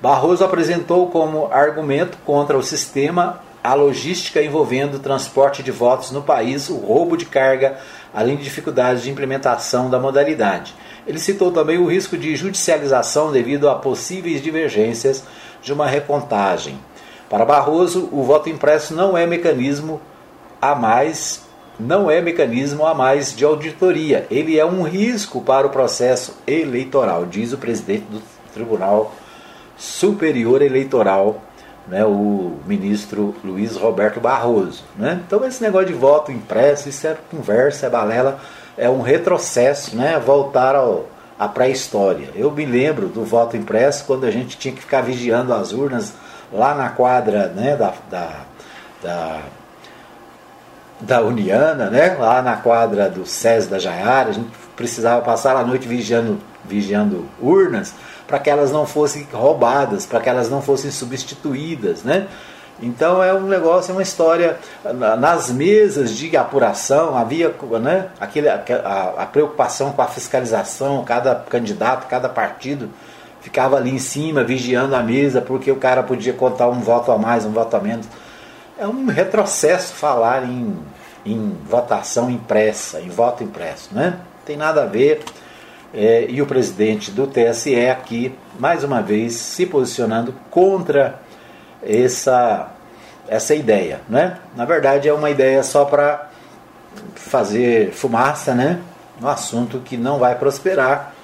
[0.00, 6.22] Barroso apresentou como argumento contra o sistema a logística envolvendo o transporte de votos no
[6.22, 7.78] país, o roubo de carga,
[8.12, 10.74] além de dificuldades de implementação da modalidade.
[11.06, 15.22] Ele citou também o risco de judicialização devido a possíveis divergências
[15.62, 16.76] de uma recontagem.
[17.30, 20.00] Para Barroso, o voto impresso não é mecanismo
[20.62, 21.42] a mais,
[21.78, 24.26] não é mecanismo a mais de auditoria.
[24.30, 28.22] Ele é um risco para o processo eleitoral, diz o presidente do
[28.54, 29.12] Tribunal
[29.76, 31.42] Superior Eleitoral
[31.86, 34.84] né, o ministro Luiz Roberto Barroso.
[34.96, 35.20] Né?
[35.26, 38.38] Então esse negócio de voto impresso, isso é conversa, é balela,
[38.76, 41.06] é um retrocesso, né, voltar ao,
[41.38, 42.28] à pré-história.
[42.34, 46.14] Eu me lembro do voto impresso quando a gente tinha que ficar vigiando as urnas
[46.52, 48.30] lá na quadra né, da, da,
[49.02, 49.40] da,
[51.02, 55.64] da Uniana, né, lá na quadra do SES da Jaiara, a gente precisava passar a
[55.64, 57.94] noite vigiando, vigiando urnas
[58.26, 62.28] para que elas não fossem roubadas, para que elas não fossem substituídas, né?
[62.80, 64.56] Então é um negócio, é uma história.
[65.18, 72.08] Nas mesas de apuração havia né, aquele, a, a, preocupação com a fiscalização, cada candidato,
[72.08, 72.90] cada partido
[73.40, 77.18] ficava ali em cima vigiando a mesa porque o cara podia contar um voto a
[77.18, 78.06] mais, um voto a menos.
[78.82, 80.76] É um retrocesso falar em,
[81.24, 84.18] em votação impressa, em voto impresso, né?
[84.44, 85.22] Tem nada a ver
[85.94, 91.20] é, e o presidente do TSE aqui, mais uma vez, se posicionando contra
[91.80, 92.72] essa,
[93.28, 94.00] essa ideia.
[94.08, 94.38] Né?
[94.56, 96.28] Na verdade, é uma ideia só para
[97.14, 98.80] fazer fumaça né?
[99.20, 101.14] no assunto que não vai prosperar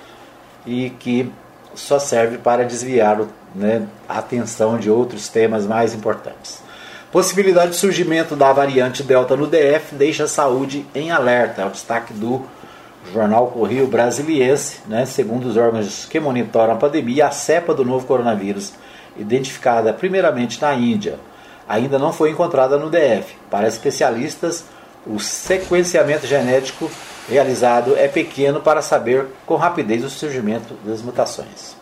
[0.65, 1.33] e que
[1.75, 3.19] só serve para desviar
[3.53, 6.68] né, a atenção de outros temas mais importantes.
[7.11, 11.71] Possibilidade de surgimento da variante Delta no DF deixa a saúde em alerta, é o
[11.71, 12.45] destaque do
[13.15, 18.07] jornal Correio Brasiliense, né, segundo os órgãos que monitoram a pandemia, a cepa do novo
[18.07, 18.75] coronavírus,
[19.17, 21.19] identificada primeiramente na Índia,
[21.67, 23.37] ainda não foi encontrada no DF.
[23.51, 24.67] Para especialistas,
[25.07, 26.91] o sequenciamento genético
[27.27, 31.75] realizado é pequeno para saber com rapidez o surgimento das mutações.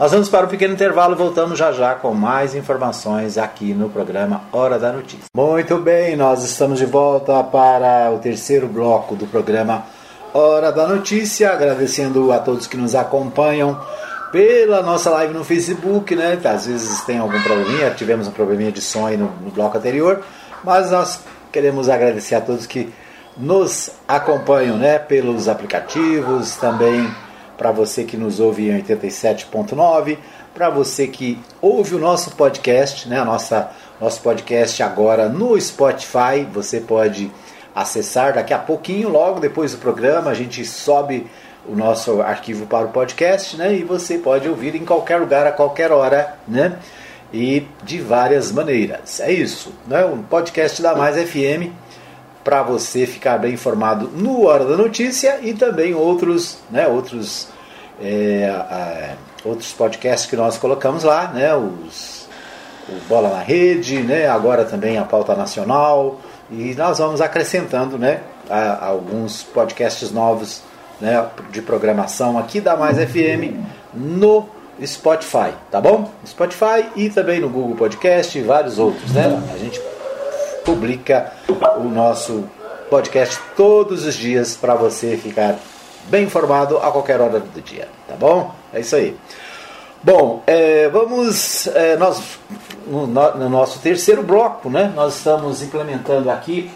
[0.00, 3.90] Nós vamos para um pequeno intervalo e voltamos já já com mais informações aqui no
[3.90, 5.26] programa Hora da Notícia.
[5.36, 9.84] Muito bem, nós estamos de volta para o terceiro bloco do programa
[10.32, 13.78] Hora da Notícia, agradecendo a todos que nos acompanham
[14.32, 16.40] pela nossa live no Facebook, né?
[16.44, 20.22] Às vezes tem algum probleminha, tivemos um probleminha de som no, no bloco anterior,
[20.64, 21.20] mas nós
[21.52, 22.90] queremos agradecer a todos que
[23.36, 24.98] nos acompanham, né?
[24.98, 27.06] Pelos aplicativos, também
[27.60, 30.16] para você que nos ouve em 87.9,
[30.54, 33.22] para você que ouve o nosso podcast, né?
[33.22, 37.30] Nossa nosso podcast agora no Spotify, você pode
[37.74, 41.26] acessar daqui a pouquinho, logo depois do programa, a gente sobe
[41.68, 43.74] o nosso arquivo para o podcast, né?
[43.74, 46.78] E você pode ouvir em qualquer lugar, a qualquer hora, né?
[47.30, 49.20] E de várias maneiras.
[49.20, 50.02] É isso, né?
[50.06, 51.68] Um podcast da Mais FM
[52.42, 56.86] para você ficar bem informado no Hora da Notícia e também outros, né?
[56.88, 57.48] Outros,
[58.00, 59.14] é, é,
[59.44, 61.54] outros podcasts que nós colocamos lá, né?
[61.54, 62.28] Os,
[62.88, 64.28] o Bola na Rede, né?
[64.28, 66.20] Agora também a pauta nacional
[66.50, 70.62] e nós vamos acrescentando né, a, a alguns podcasts novos
[71.00, 73.54] né, de programação aqui da Mais FM
[73.94, 74.48] no
[74.84, 76.10] Spotify, tá bom?
[76.26, 79.42] Spotify e também no Google Podcast e vários outros, né?
[79.52, 79.80] A gente
[80.64, 81.32] publica
[81.76, 82.44] o nosso
[82.88, 85.56] podcast todos os dias para você ficar
[86.08, 88.52] bem informado a qualquer hora do dia, tá bom?
[88.72, 89.16] É isso aí.
[90.02, 91.66] Bom, é, vamos.
[91.68, 92.38] É, nós,
[92.86, 96.70] no, no, nosso terceiro bloco, né, nós estamos implementando aqui,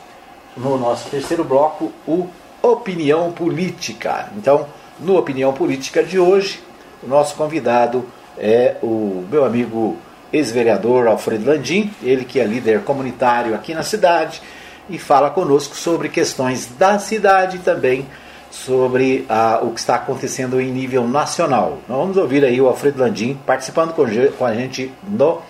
[0.57, 2.29] no nosso terceiro bloco, o
[2.63, 4.31] Opinião Política.
[4.37, 4.67] Então,
[5.01, 6.63] no Opinião Política de hoje,
[7.03, 8.05] o nosso convidado
[8.39, 9.97] é o meu amigo
[10.35, 14.43] ex-vereador Alfredo Landim, ele que é líder comunitário aqui na cidade
[14.91, 18.07] e fala conosco sobre questões da cidade e também
[18.51, 21.79] sobre ah, o que está acontecendo em nível nacional.
[21.89, 24.05] Nós vamos ouvir aí o Alfredo Landim participando com,
[24.37, 25.41] com a gente no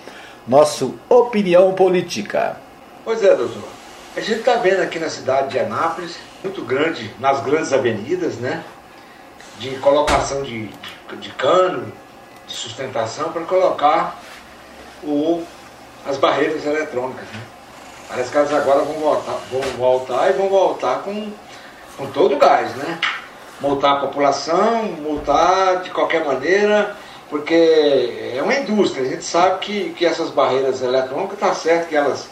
[0.47, 2.57] nosso Opinião Política.
[3.05, 3.63] Pois é, doutor.
[4.17, 8.63] A gente está vendo aqui na cidade de Anápolis, muito grande, nas grandes avenidas, né?
[9.59, 11.93] De colocação de, de, de cano,
[12.47, 14.19] de sustentação, para colocar
[15.03, 15.43] o,
[16.07, 17.27] as barreiras eletrônicas.
[17.29, 17.41] Né?
[18.09, 21.33] Parece que elas agora vão voltar, vão voltar e vão voltar com
[21.97, 22.99] com todo o gás, né?
[23.61, 26.97] Multar a população, multar de qualquer maneira,
[27.31, 29.07] porque é uma indústria.
[29.07, 32.29] A gente sabe que, que essas barreiras eletrônicas, está certo que elas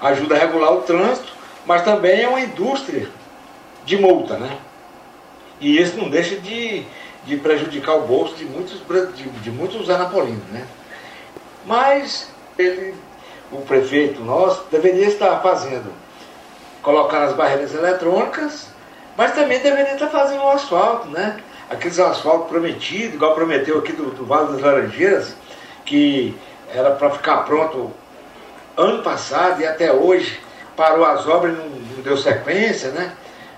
[0.00, 1.32] ajudam a regular o trânsito,
[1.64, 3.08] mas também é uma indústria
[3.84, 4.58] de multa, né?
[5.60, 6.84] E isso não deixa de,
[7.24, 8.80] de prejudicar o bolso de muitos,
[9.14, 10.66] de, de muitos anapolinos, né?
[11.66, 12.94] Mas ele,
[13.50, 15.92] o prefeito nosso deveria estar fazendo
[16.80, 18.68] colocar as barreiras eletrônicas,
[19.16, 21.36] mas também deveria estar fazendo o asfalto, né?
[21.68, 25.34] Aqueles asfaltos prometidos, igual prometeu aqui do, do Vale das Laranjeiras,
[25.84, 26.38] que
[26.72, 27.90] era para ficar pronto
[28.76, 30.40] ano passado e até hoje
[30.76, 33.12] parou as obras e não, não deu sequência, né?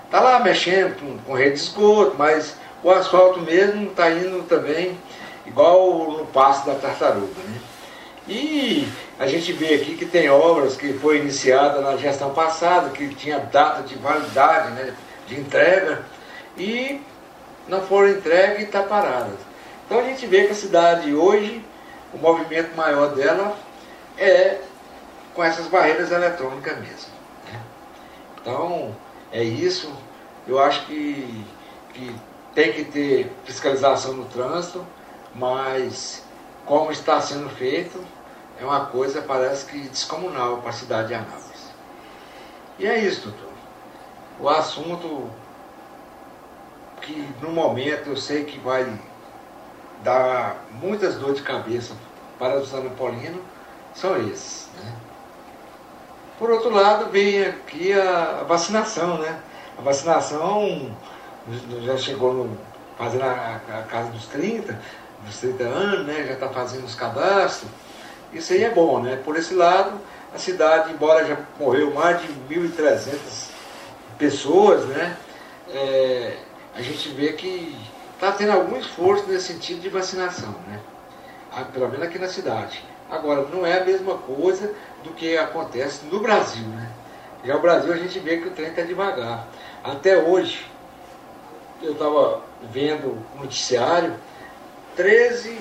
[0.05, 4.97] Está lá mexendo com, com rede de esgoto, mas o asfalto mesmo está indo também
[5.45, 7.68] igual no passo da tartaruga, né?
[8.29, 13.07] E a gente vê aqui que tem obras que foi iniciada na gestão passada, que
[13.15, 14.93] tinha data de validade, né,
[15.27, 16.05] de entrega,
[16.55, 17.01] e
[17.67, 19.31] não foram entregues e está parada.
[19.85, 21.65] Então a gente vê que a cidade hoje,
[22.13, 23.57] o movimento maior dela
[24.15, 24.59] é
[25.33, 27.11] com essas barreiras eletrônicas mesmo.
[27.51, 27.59] Né?
[28.39, 28.95] Então
[29.31, 29.91] é isso.
[30.47, 31.45] Eu acho que,
[31.95, 32.15] que
[32.53, 34.85] tem que ter fiscalização no trânsito,
[35.33, 36.23] mas
[36.63, 37.99] como está sendo feito,
[38.59, 41.69] é uma coisa, parece que descomunal para a cidade de Anápolis.
[42.77, 43.49] E é isso, doutor.
[44.39, 45.29] O assunto
[47.01, 48.91] que no momento eu sei que vai
[50.03, 51.93] dar muitas dores de cabeça
[52.37, 53.41] para os anapolinos
[53.93, 54.69] são esses.
[54.75, 54.93] Né?
[56.37, 59.41] Por outro lado, vem aqui a, vacinação, né?
[59.77, 60.95] A vacinação
[61.83, 62.57] já chegou no,
[62.97, 64.79] fazendo a, a, casa dos 30,
[65.25, 66.25] dos 30 anos, né?
[66.27, 67.69] Já está fazendo os cadastros.
[68.33, 69.19] Isso aí é bom, né?
[69.23, 69.99] Por esse lado,
[70.33, 73.49] a cidade, embora já morreu mais de 1.300
[74.17, 75.17] pessoas, né?
[75.73, 76.37] É,
[76.75, 77.75] a gente vê que
[78.13, 80.79] está tendo algum esforço nesse sentido de vacinação, né?
[81.51, 82.83] Ah, pelo menos aqui na cidade.
[83.09, 84.73] Agora, não é a mesma coisa
[85.03, 86.91] do que acontece no Brasil, né?
[87.43, 89.47] Já o Brasil a gente vê que o trem está devagar.
[89.83, 90.69] Até hoje,
[91.81, 94.13] eu estava vendo o noticiário,
[94.95, 95.57] 13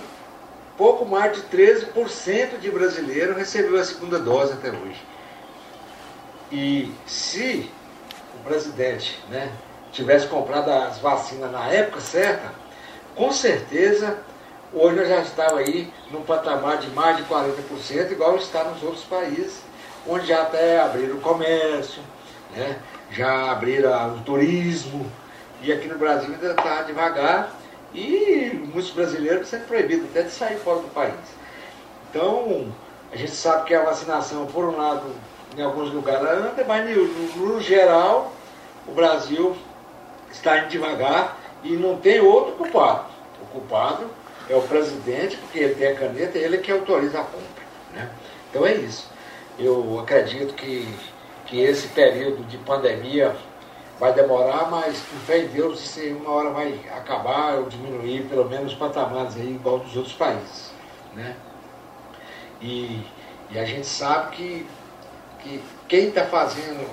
[0.79, 5.05] pouco mais de 13% de brasileiros recebeu a segunda dose até hoje.
[6.51, 7.71] E se
[8.37, 9.51] o presidente né,
[9.93, 12.53] tivesse comprado as vacinas na época certa,
[13.17, 14.17] com certeza
[14.73, 19.63] hoje já estava aí num patamar de mais de 40%, igual está nos outros países,
[20.07, 22.03] onde já até abriram o comércio,
[22.55, 22.79] né,
[23.11, 25.11] já abriram o turismo,
[25.63, 27.58] e aqui no Brasil ainda está devagar,
[27.95, 31.15] e muitos brasileiros sendo proibidos até de sair fora do país.
[32.11, 32.73] Então,
[33.13, 35.07] a gente sabe que a vacinação, por um lado,
[35.57, 38.33] em alguns lugares anda, mas no, no geral,
[38.87, 39.57] o Brasil
[40.31, 43.07] está indo devagar e não tem outro culpado.
[43.43, 44.07] O culpado
[44.49, 47.65] é o presidente, porque ele tem a caneta, ele é que autoriza a compra.
[47.95, 48.11] Né?
[48.51, 49.09] Então é isso.
[49.59, 50.89] Eu acredito que,
[51.47, 53.35] que esse período de pandemia
[53.99, 58.49] vai demorar, mas com fé em Deus aí uma hora vai acabar ou diminuir pelo
[58.49, 60.71] menos os patamares aí igual dos outros países.
[61.15, 61.35] Né?
[62.61, 63.03] E,
[63.51, 64.67] e a gente sabe que,
[65.41, 66.89] que quem está fazendo,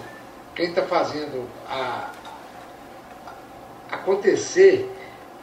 [0.56, 2.10] quem está fazendo a,
[3.92, 4.92] acontecer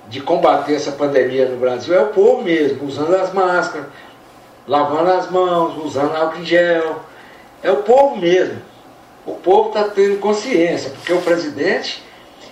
[0.09, 3.87] de combater essa pandemia no Brasil é o povo mesmo, usando as máscaras,
[4.67, 7.01] lavando as mãos, usando álcool em gel.
[7.63, 8.72] É o povo mesmo
[9.25, 12.03] o povo está tendo consciência, porque o presidente,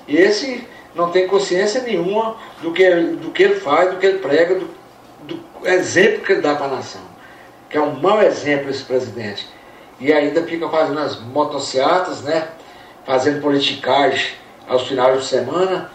[0.06, 4.56] esse não tem consciência nenhuma do que, do que ele faz, do que ele prega,
[4.56, 4.68] do,
[5.22, 7.02] do exemplo que ele dá para a nação.
[7.68, 9.48] Que é um mau exemplo esse presidente.
[10.00, 12.48] E ainda fica fazendo as motocicletas, né?
[13.04, 14.32] Fazendo politicagem
[14.66, 15.90] aos finais de semana.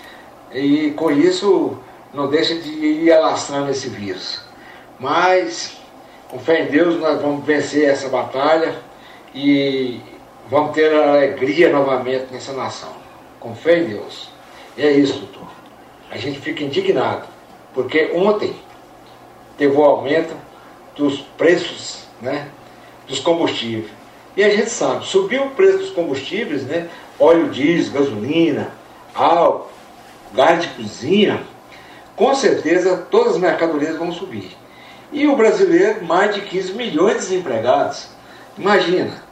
[0.53, 1.78] E com isso
[2.13, 4.41] não deixa de ir alastrando esse vírus.
[4.99, 5.78] Mas,
[6.30, 8.76] com fé em Deus, nós vamos vencer essa batalha.
[9.34, 9.99] E
[10.50, 12.93] vamos ter alegria novamente nessa nação.
[13.39, 14.30] Com fé em Deus.
[14.78, 15.48] E é isso, doutor.
[16.12, 17.28] A gente fica indignado,
[17.74, 18.56] porque ontem
[19.58, 20.36] teve o aumento
[20.96, 22.48] dos preços né,
[23.08, 23.91] dos combustíveis.
[24.36, 26.89] E a gente sabe, subiu o preço dos combustíveis, né,
[27.20, 28.72] óleo diesel, gasolina,
[29.14, 29.70] álcool,
[30.34, 31.41] gás de cozinha,
[32.16, 34.56] com certeza todas as mercadorias vão subir.
[35.12, 38.10] E o brasileiro, mais de 15 milhões de desempregados.
[38.58, 39.24] Imagina,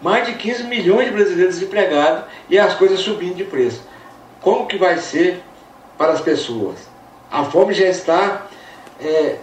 [0.00, 3.82] mais de 15 milhões de brasileiros desempregados e as coisas subindo de preço.
[4.40, 5.42] Como que vai ser
[5.96, 6.88] para as pessoas?
[7.30, 8.46] A fome já está
[9.00, 9.36] é,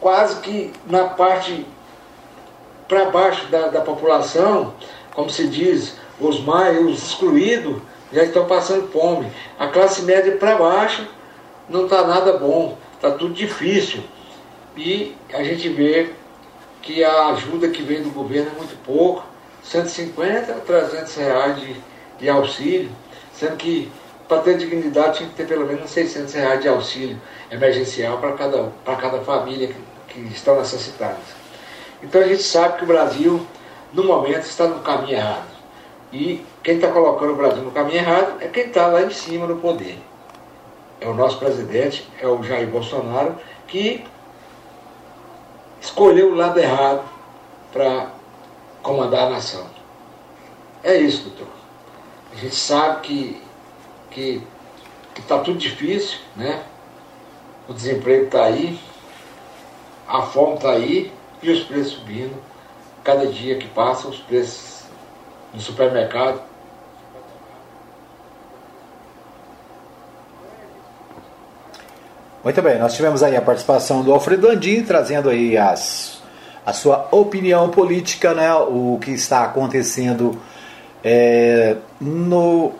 [0.00, 1.66] quase que na parte
[2.88, 4.74] para baixo da, da população,
[5.14, 7.80] como se diz, os mais, os excluídos
[8.12, 9.30] já estão passando fome.
[9.58, 11.06] A classe média para baixo
[11.68, 14.02] não está nada bom, está tudo difícil.
[14.76, 16.10] E a gente vê
[16.82, 19.24] que a ajuda que vem do governo é muito pouco,
[19.64, 21.76] 150 a 300 reais de,
[22.18, 22.90] de auxílio,
[23.32, 23.90] sendo que
[24.28, 27.20] para ter dignidade tinha que ter pelo menos 600 reais de auxílio
[27.50, 29.74] emergencial para cada, para cada família que,
[30.08, 31.40] que estão necessitadas.
[32.02, 33.46] Então a gente sabe que o Brasil,
[33.92, 35.50] no momento, está no caminho errado.
[36.12, 39.46] E quem está colocando o Brasil no caminho errado é quem está lá em cima
[39.46, 39.98] no poder.
[41.00, 44.04] É o nosso presidente, é o Jair Bolsonaro, que
[45.90, 47.02] escolheu o lado errado
[47.72, 48.10] para
[48.82, 49.66] comandar a nação.
[50.82, 51.48] É isso, doutor.
[52.32, 53.42] A gente sabe que
[54.10, 54.42] que
[55.16, 56.64] está tudo difícil, né?
[57.68, 58.80] O desemprego está aí,
[60.08, 62.34] a fome está aí, e os preços subindo.
[63.04, 64.84] Cada dia que passa, os preços
[65.54, 66.42] no supermercado.
[72.42, 76.22] Muito bem, nós tivemos aí a participação do Alfredo Andim, trazendo aí as,
[76.64, 80.40] a sua opinião política, né, o que está acontecendo
[81.04, 82.72] é, no,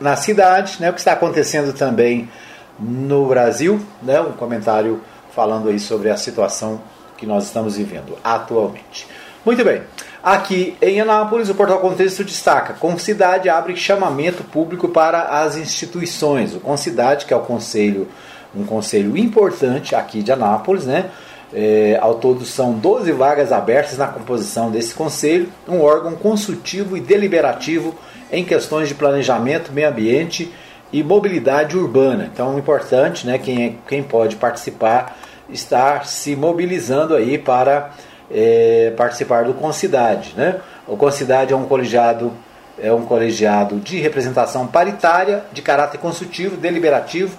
[0.00, 2.30] na cidade, né, o que está acontecendo também
[2.78, 5.02] no Brasil, né, um comentário
[5.34, 6.80] falando aí sobre a situação
[7.18, 9.06] que nós estamos vivendo atualmente.
[9.44, 9.82] Muito bem.
[10.22, 16.54] Aqui em Anápolis, o Portal Contexto destaca: Concidade abre chamamento público para as instituições.
[16.54, 18.08] O Concidade, que é o conselho,
[18.54, 21.10] um conselho importante aqui de Anápolis, né?
[21.54, 27.00] É, ao todo são 12 vagas abertas na composição desse conselho, um órgão consultivo e
[27.00, 27.94] deliberativo
[28.30, 30.50] em questões de planejamento, meio ambiente
[30.90, 32.30] e mobilidade urbana.
[32.32, 35.18] Então, importante, né, quem, é, quem pode participar,
[35.50, 37.90] estar se mobilizando aí para
[38.30, 40.32] é, participar do Concidade.
[40.34, 40.58] Né?
[40.86, 42.32] O Concidade é um colegiado
[42.80, 47.36] é um colegiado de representação paritária, de caráter consultivo, deliberativo,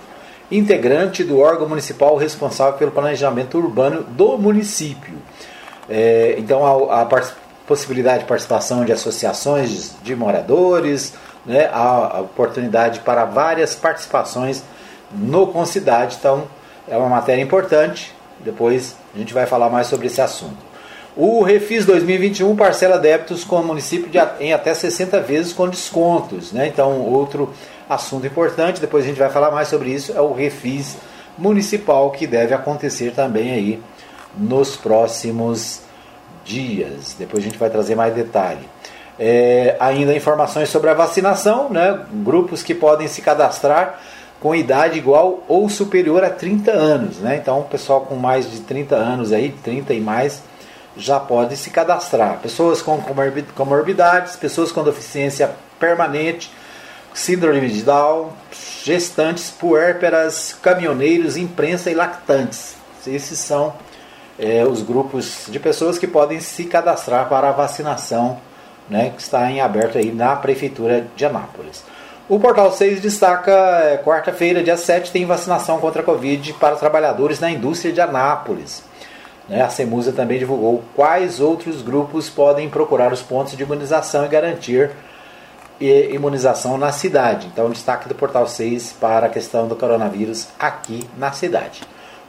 [0.52, 5.14] integrante do órgão municipal responsável pelo planejamento urbano do município.
[5.89, 7.06] É, então, a, a
[7.68, 11.14] possibilidade de participação de associações de, moradores,
[11.46, 14.64] né, a, a, oportunidade para várias participações
[15.12, 16.18] no Concidade.
[16.20, 16.46] Então,
[16.88, 18.14] é uma matéria importante.
[18.39, 20.74] Depois a gente vai falar mais sobre esse assunto.
[21.16, 26.52] O Refis 2021 parcela débitos com o município de, em até 60 vezes com descontos.
[26.52, 26.68] Né?
[26.68, 27.54] Então, outro
[27.89, 30.97] assunto importante, depois a gente vai falar mais sobre isso, é o Refis
[31.38, 33.84] municipal que deve acontecer também aí
[34.38, 35.81] nos próximos
[36.43, 37.15] dias.
[37.17, 38.67] Depois a gente vai trazer mais detalhe.
[39.19, 42.05] É, ainda informações sobre a vacinação, né?
[42.11, 43.99] grupos que podem se cadastrar
[44.39, 47.17] com idade igual ou superior a 30 anos.
[47.17, 47.38] Né?
[47.38, 50.41] Então, o pessoal com mais de 30 anos, aí, 30 e mais,
[50.97, 52.39] já pode se cadastrar.
[52.39, 53.01] Pessoas com
[53.55, 56.51] comorbidades, pessoas com deficiência permanente,
[57.14, 58.32] síndrome de Down,
[58.84, 62.76] gestantes, puérperas, caminhoneiros, imprensa e lactantes.
[63.05, 63.74] Esses são
[64.39, 68.39] é, os grupos de pessoas que podem se cadastrar para a vacinação
[68.89, 71.84] né, que está em aberto aí na Prefeitura de Anápolis.
[72.28, 77.39] O Portal 6 destaca, é, quarta-feira, dia 7, tem vacinação contra a Covid para trabalhadores
[77.39, 78.84] na indústria de Anápolis.
[79.47, 84.30] Né, a Semusa também divulgou quais outros grupos podem procurar os pontos de imunização e
[84.30, 84.91] garantir
[85.89, 87.47] imunização na cidade.
[87.51, 91.81] Então, destaque do Portal 6 para a questão do coronavírus aqui na cidade.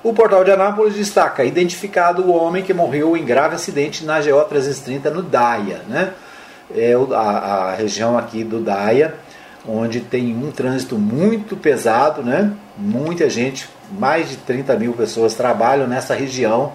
[0.04, 4.44] O portal de Anápolis destaca: identificado o homem que morreu em grave acidente na GO
[4.44, 6.12] 330 no Daia, né?
[6.74, 9.14] É a, a região aqui do Daia,
[9.66, 12.52] onde tem um trânsito muito pesado, né?
[12.76, 16.72] Muita gente, mais de 30 mil pessoas trabalham nessa região,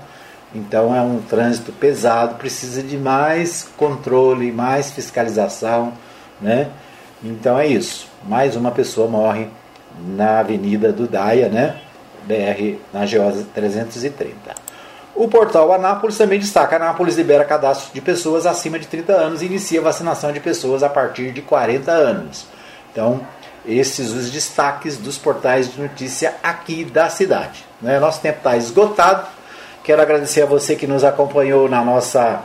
[0.54, 5.94] então é um trânsito pesado, precisa de mais controle, mais fiscalização,
[6.42, 6.68] né?
[7.24, 8.08] Então é isso.
[8.24, 9.48] Mais uma pessoa morre
[10.00, 11.76] na Avenida do Daia, né?
[12.26, 14.56] BR na GO 330.
[15.16, 19.46] O portal Anápolis também destaca: Anápolis libera cadastro de pessoas acima de 30 anos e
[19.46, 22.46] inicia vacinação de pessoas a partir de 40 anos.
[22.92, 23.20] Então,
[23.66, 27.66] esses os destaques dos portais de notícia aqui da cidade.
[27.82, 28.00] Né?
[28.00, 29.28] Nosso tempo está esgotado.
[29.84, 32.42] Quero agradecer a você que nos acompanhou na nossa,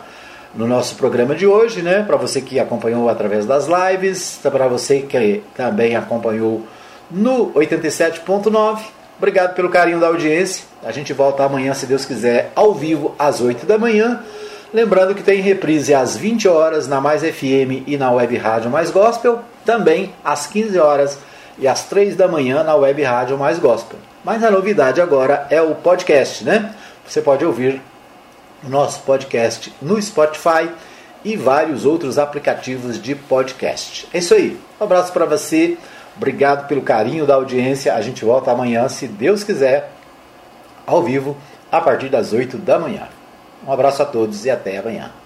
[0.54, 2.02] no nosso programa de hoje, né?
[2.02, 6.62] Para você que acompanhou através das lives, para você que também acompanhou
[7.10, 10.64] no 87.9 Obrigado pelo carinho da audiência.
[10.82, 14.20] A gente volta amanhã, se Deus quiser, ao vivo às 8 da manhã.
[14.72, 18.90] Lembrando que tem reprise às 20 horas na Mais FM e na Web Rádio Mais
[18.90, 21.18] Gospel, também às 15 horas
[21.58, 23.98] e às 3 da manhã na Web Rádio Mais Gospel.
[24.24, 26.74] Mas a novidade agora é o podcast, né?
[27.06, 27.80] Você pode ouvir
[28.64, 30.70] o nosso podcast no Spotify
[31.24, 34.06] e vários outros aplicativos de podcast.
[34.12, 34.58] É isso aí.
[34.80, 35.76] Um abraço para você.
[36.16, 37.94] Obrigado pelo carinho da audiência.
[37.94, 39.90] A gente volta amanhã, se Deus quiser,
[40.86, 41.36] ao vivo,
[41.72, 43.08] a partir das 8 da manhã.
[43.66, 45.23] Um abraço a todos e até amanhã.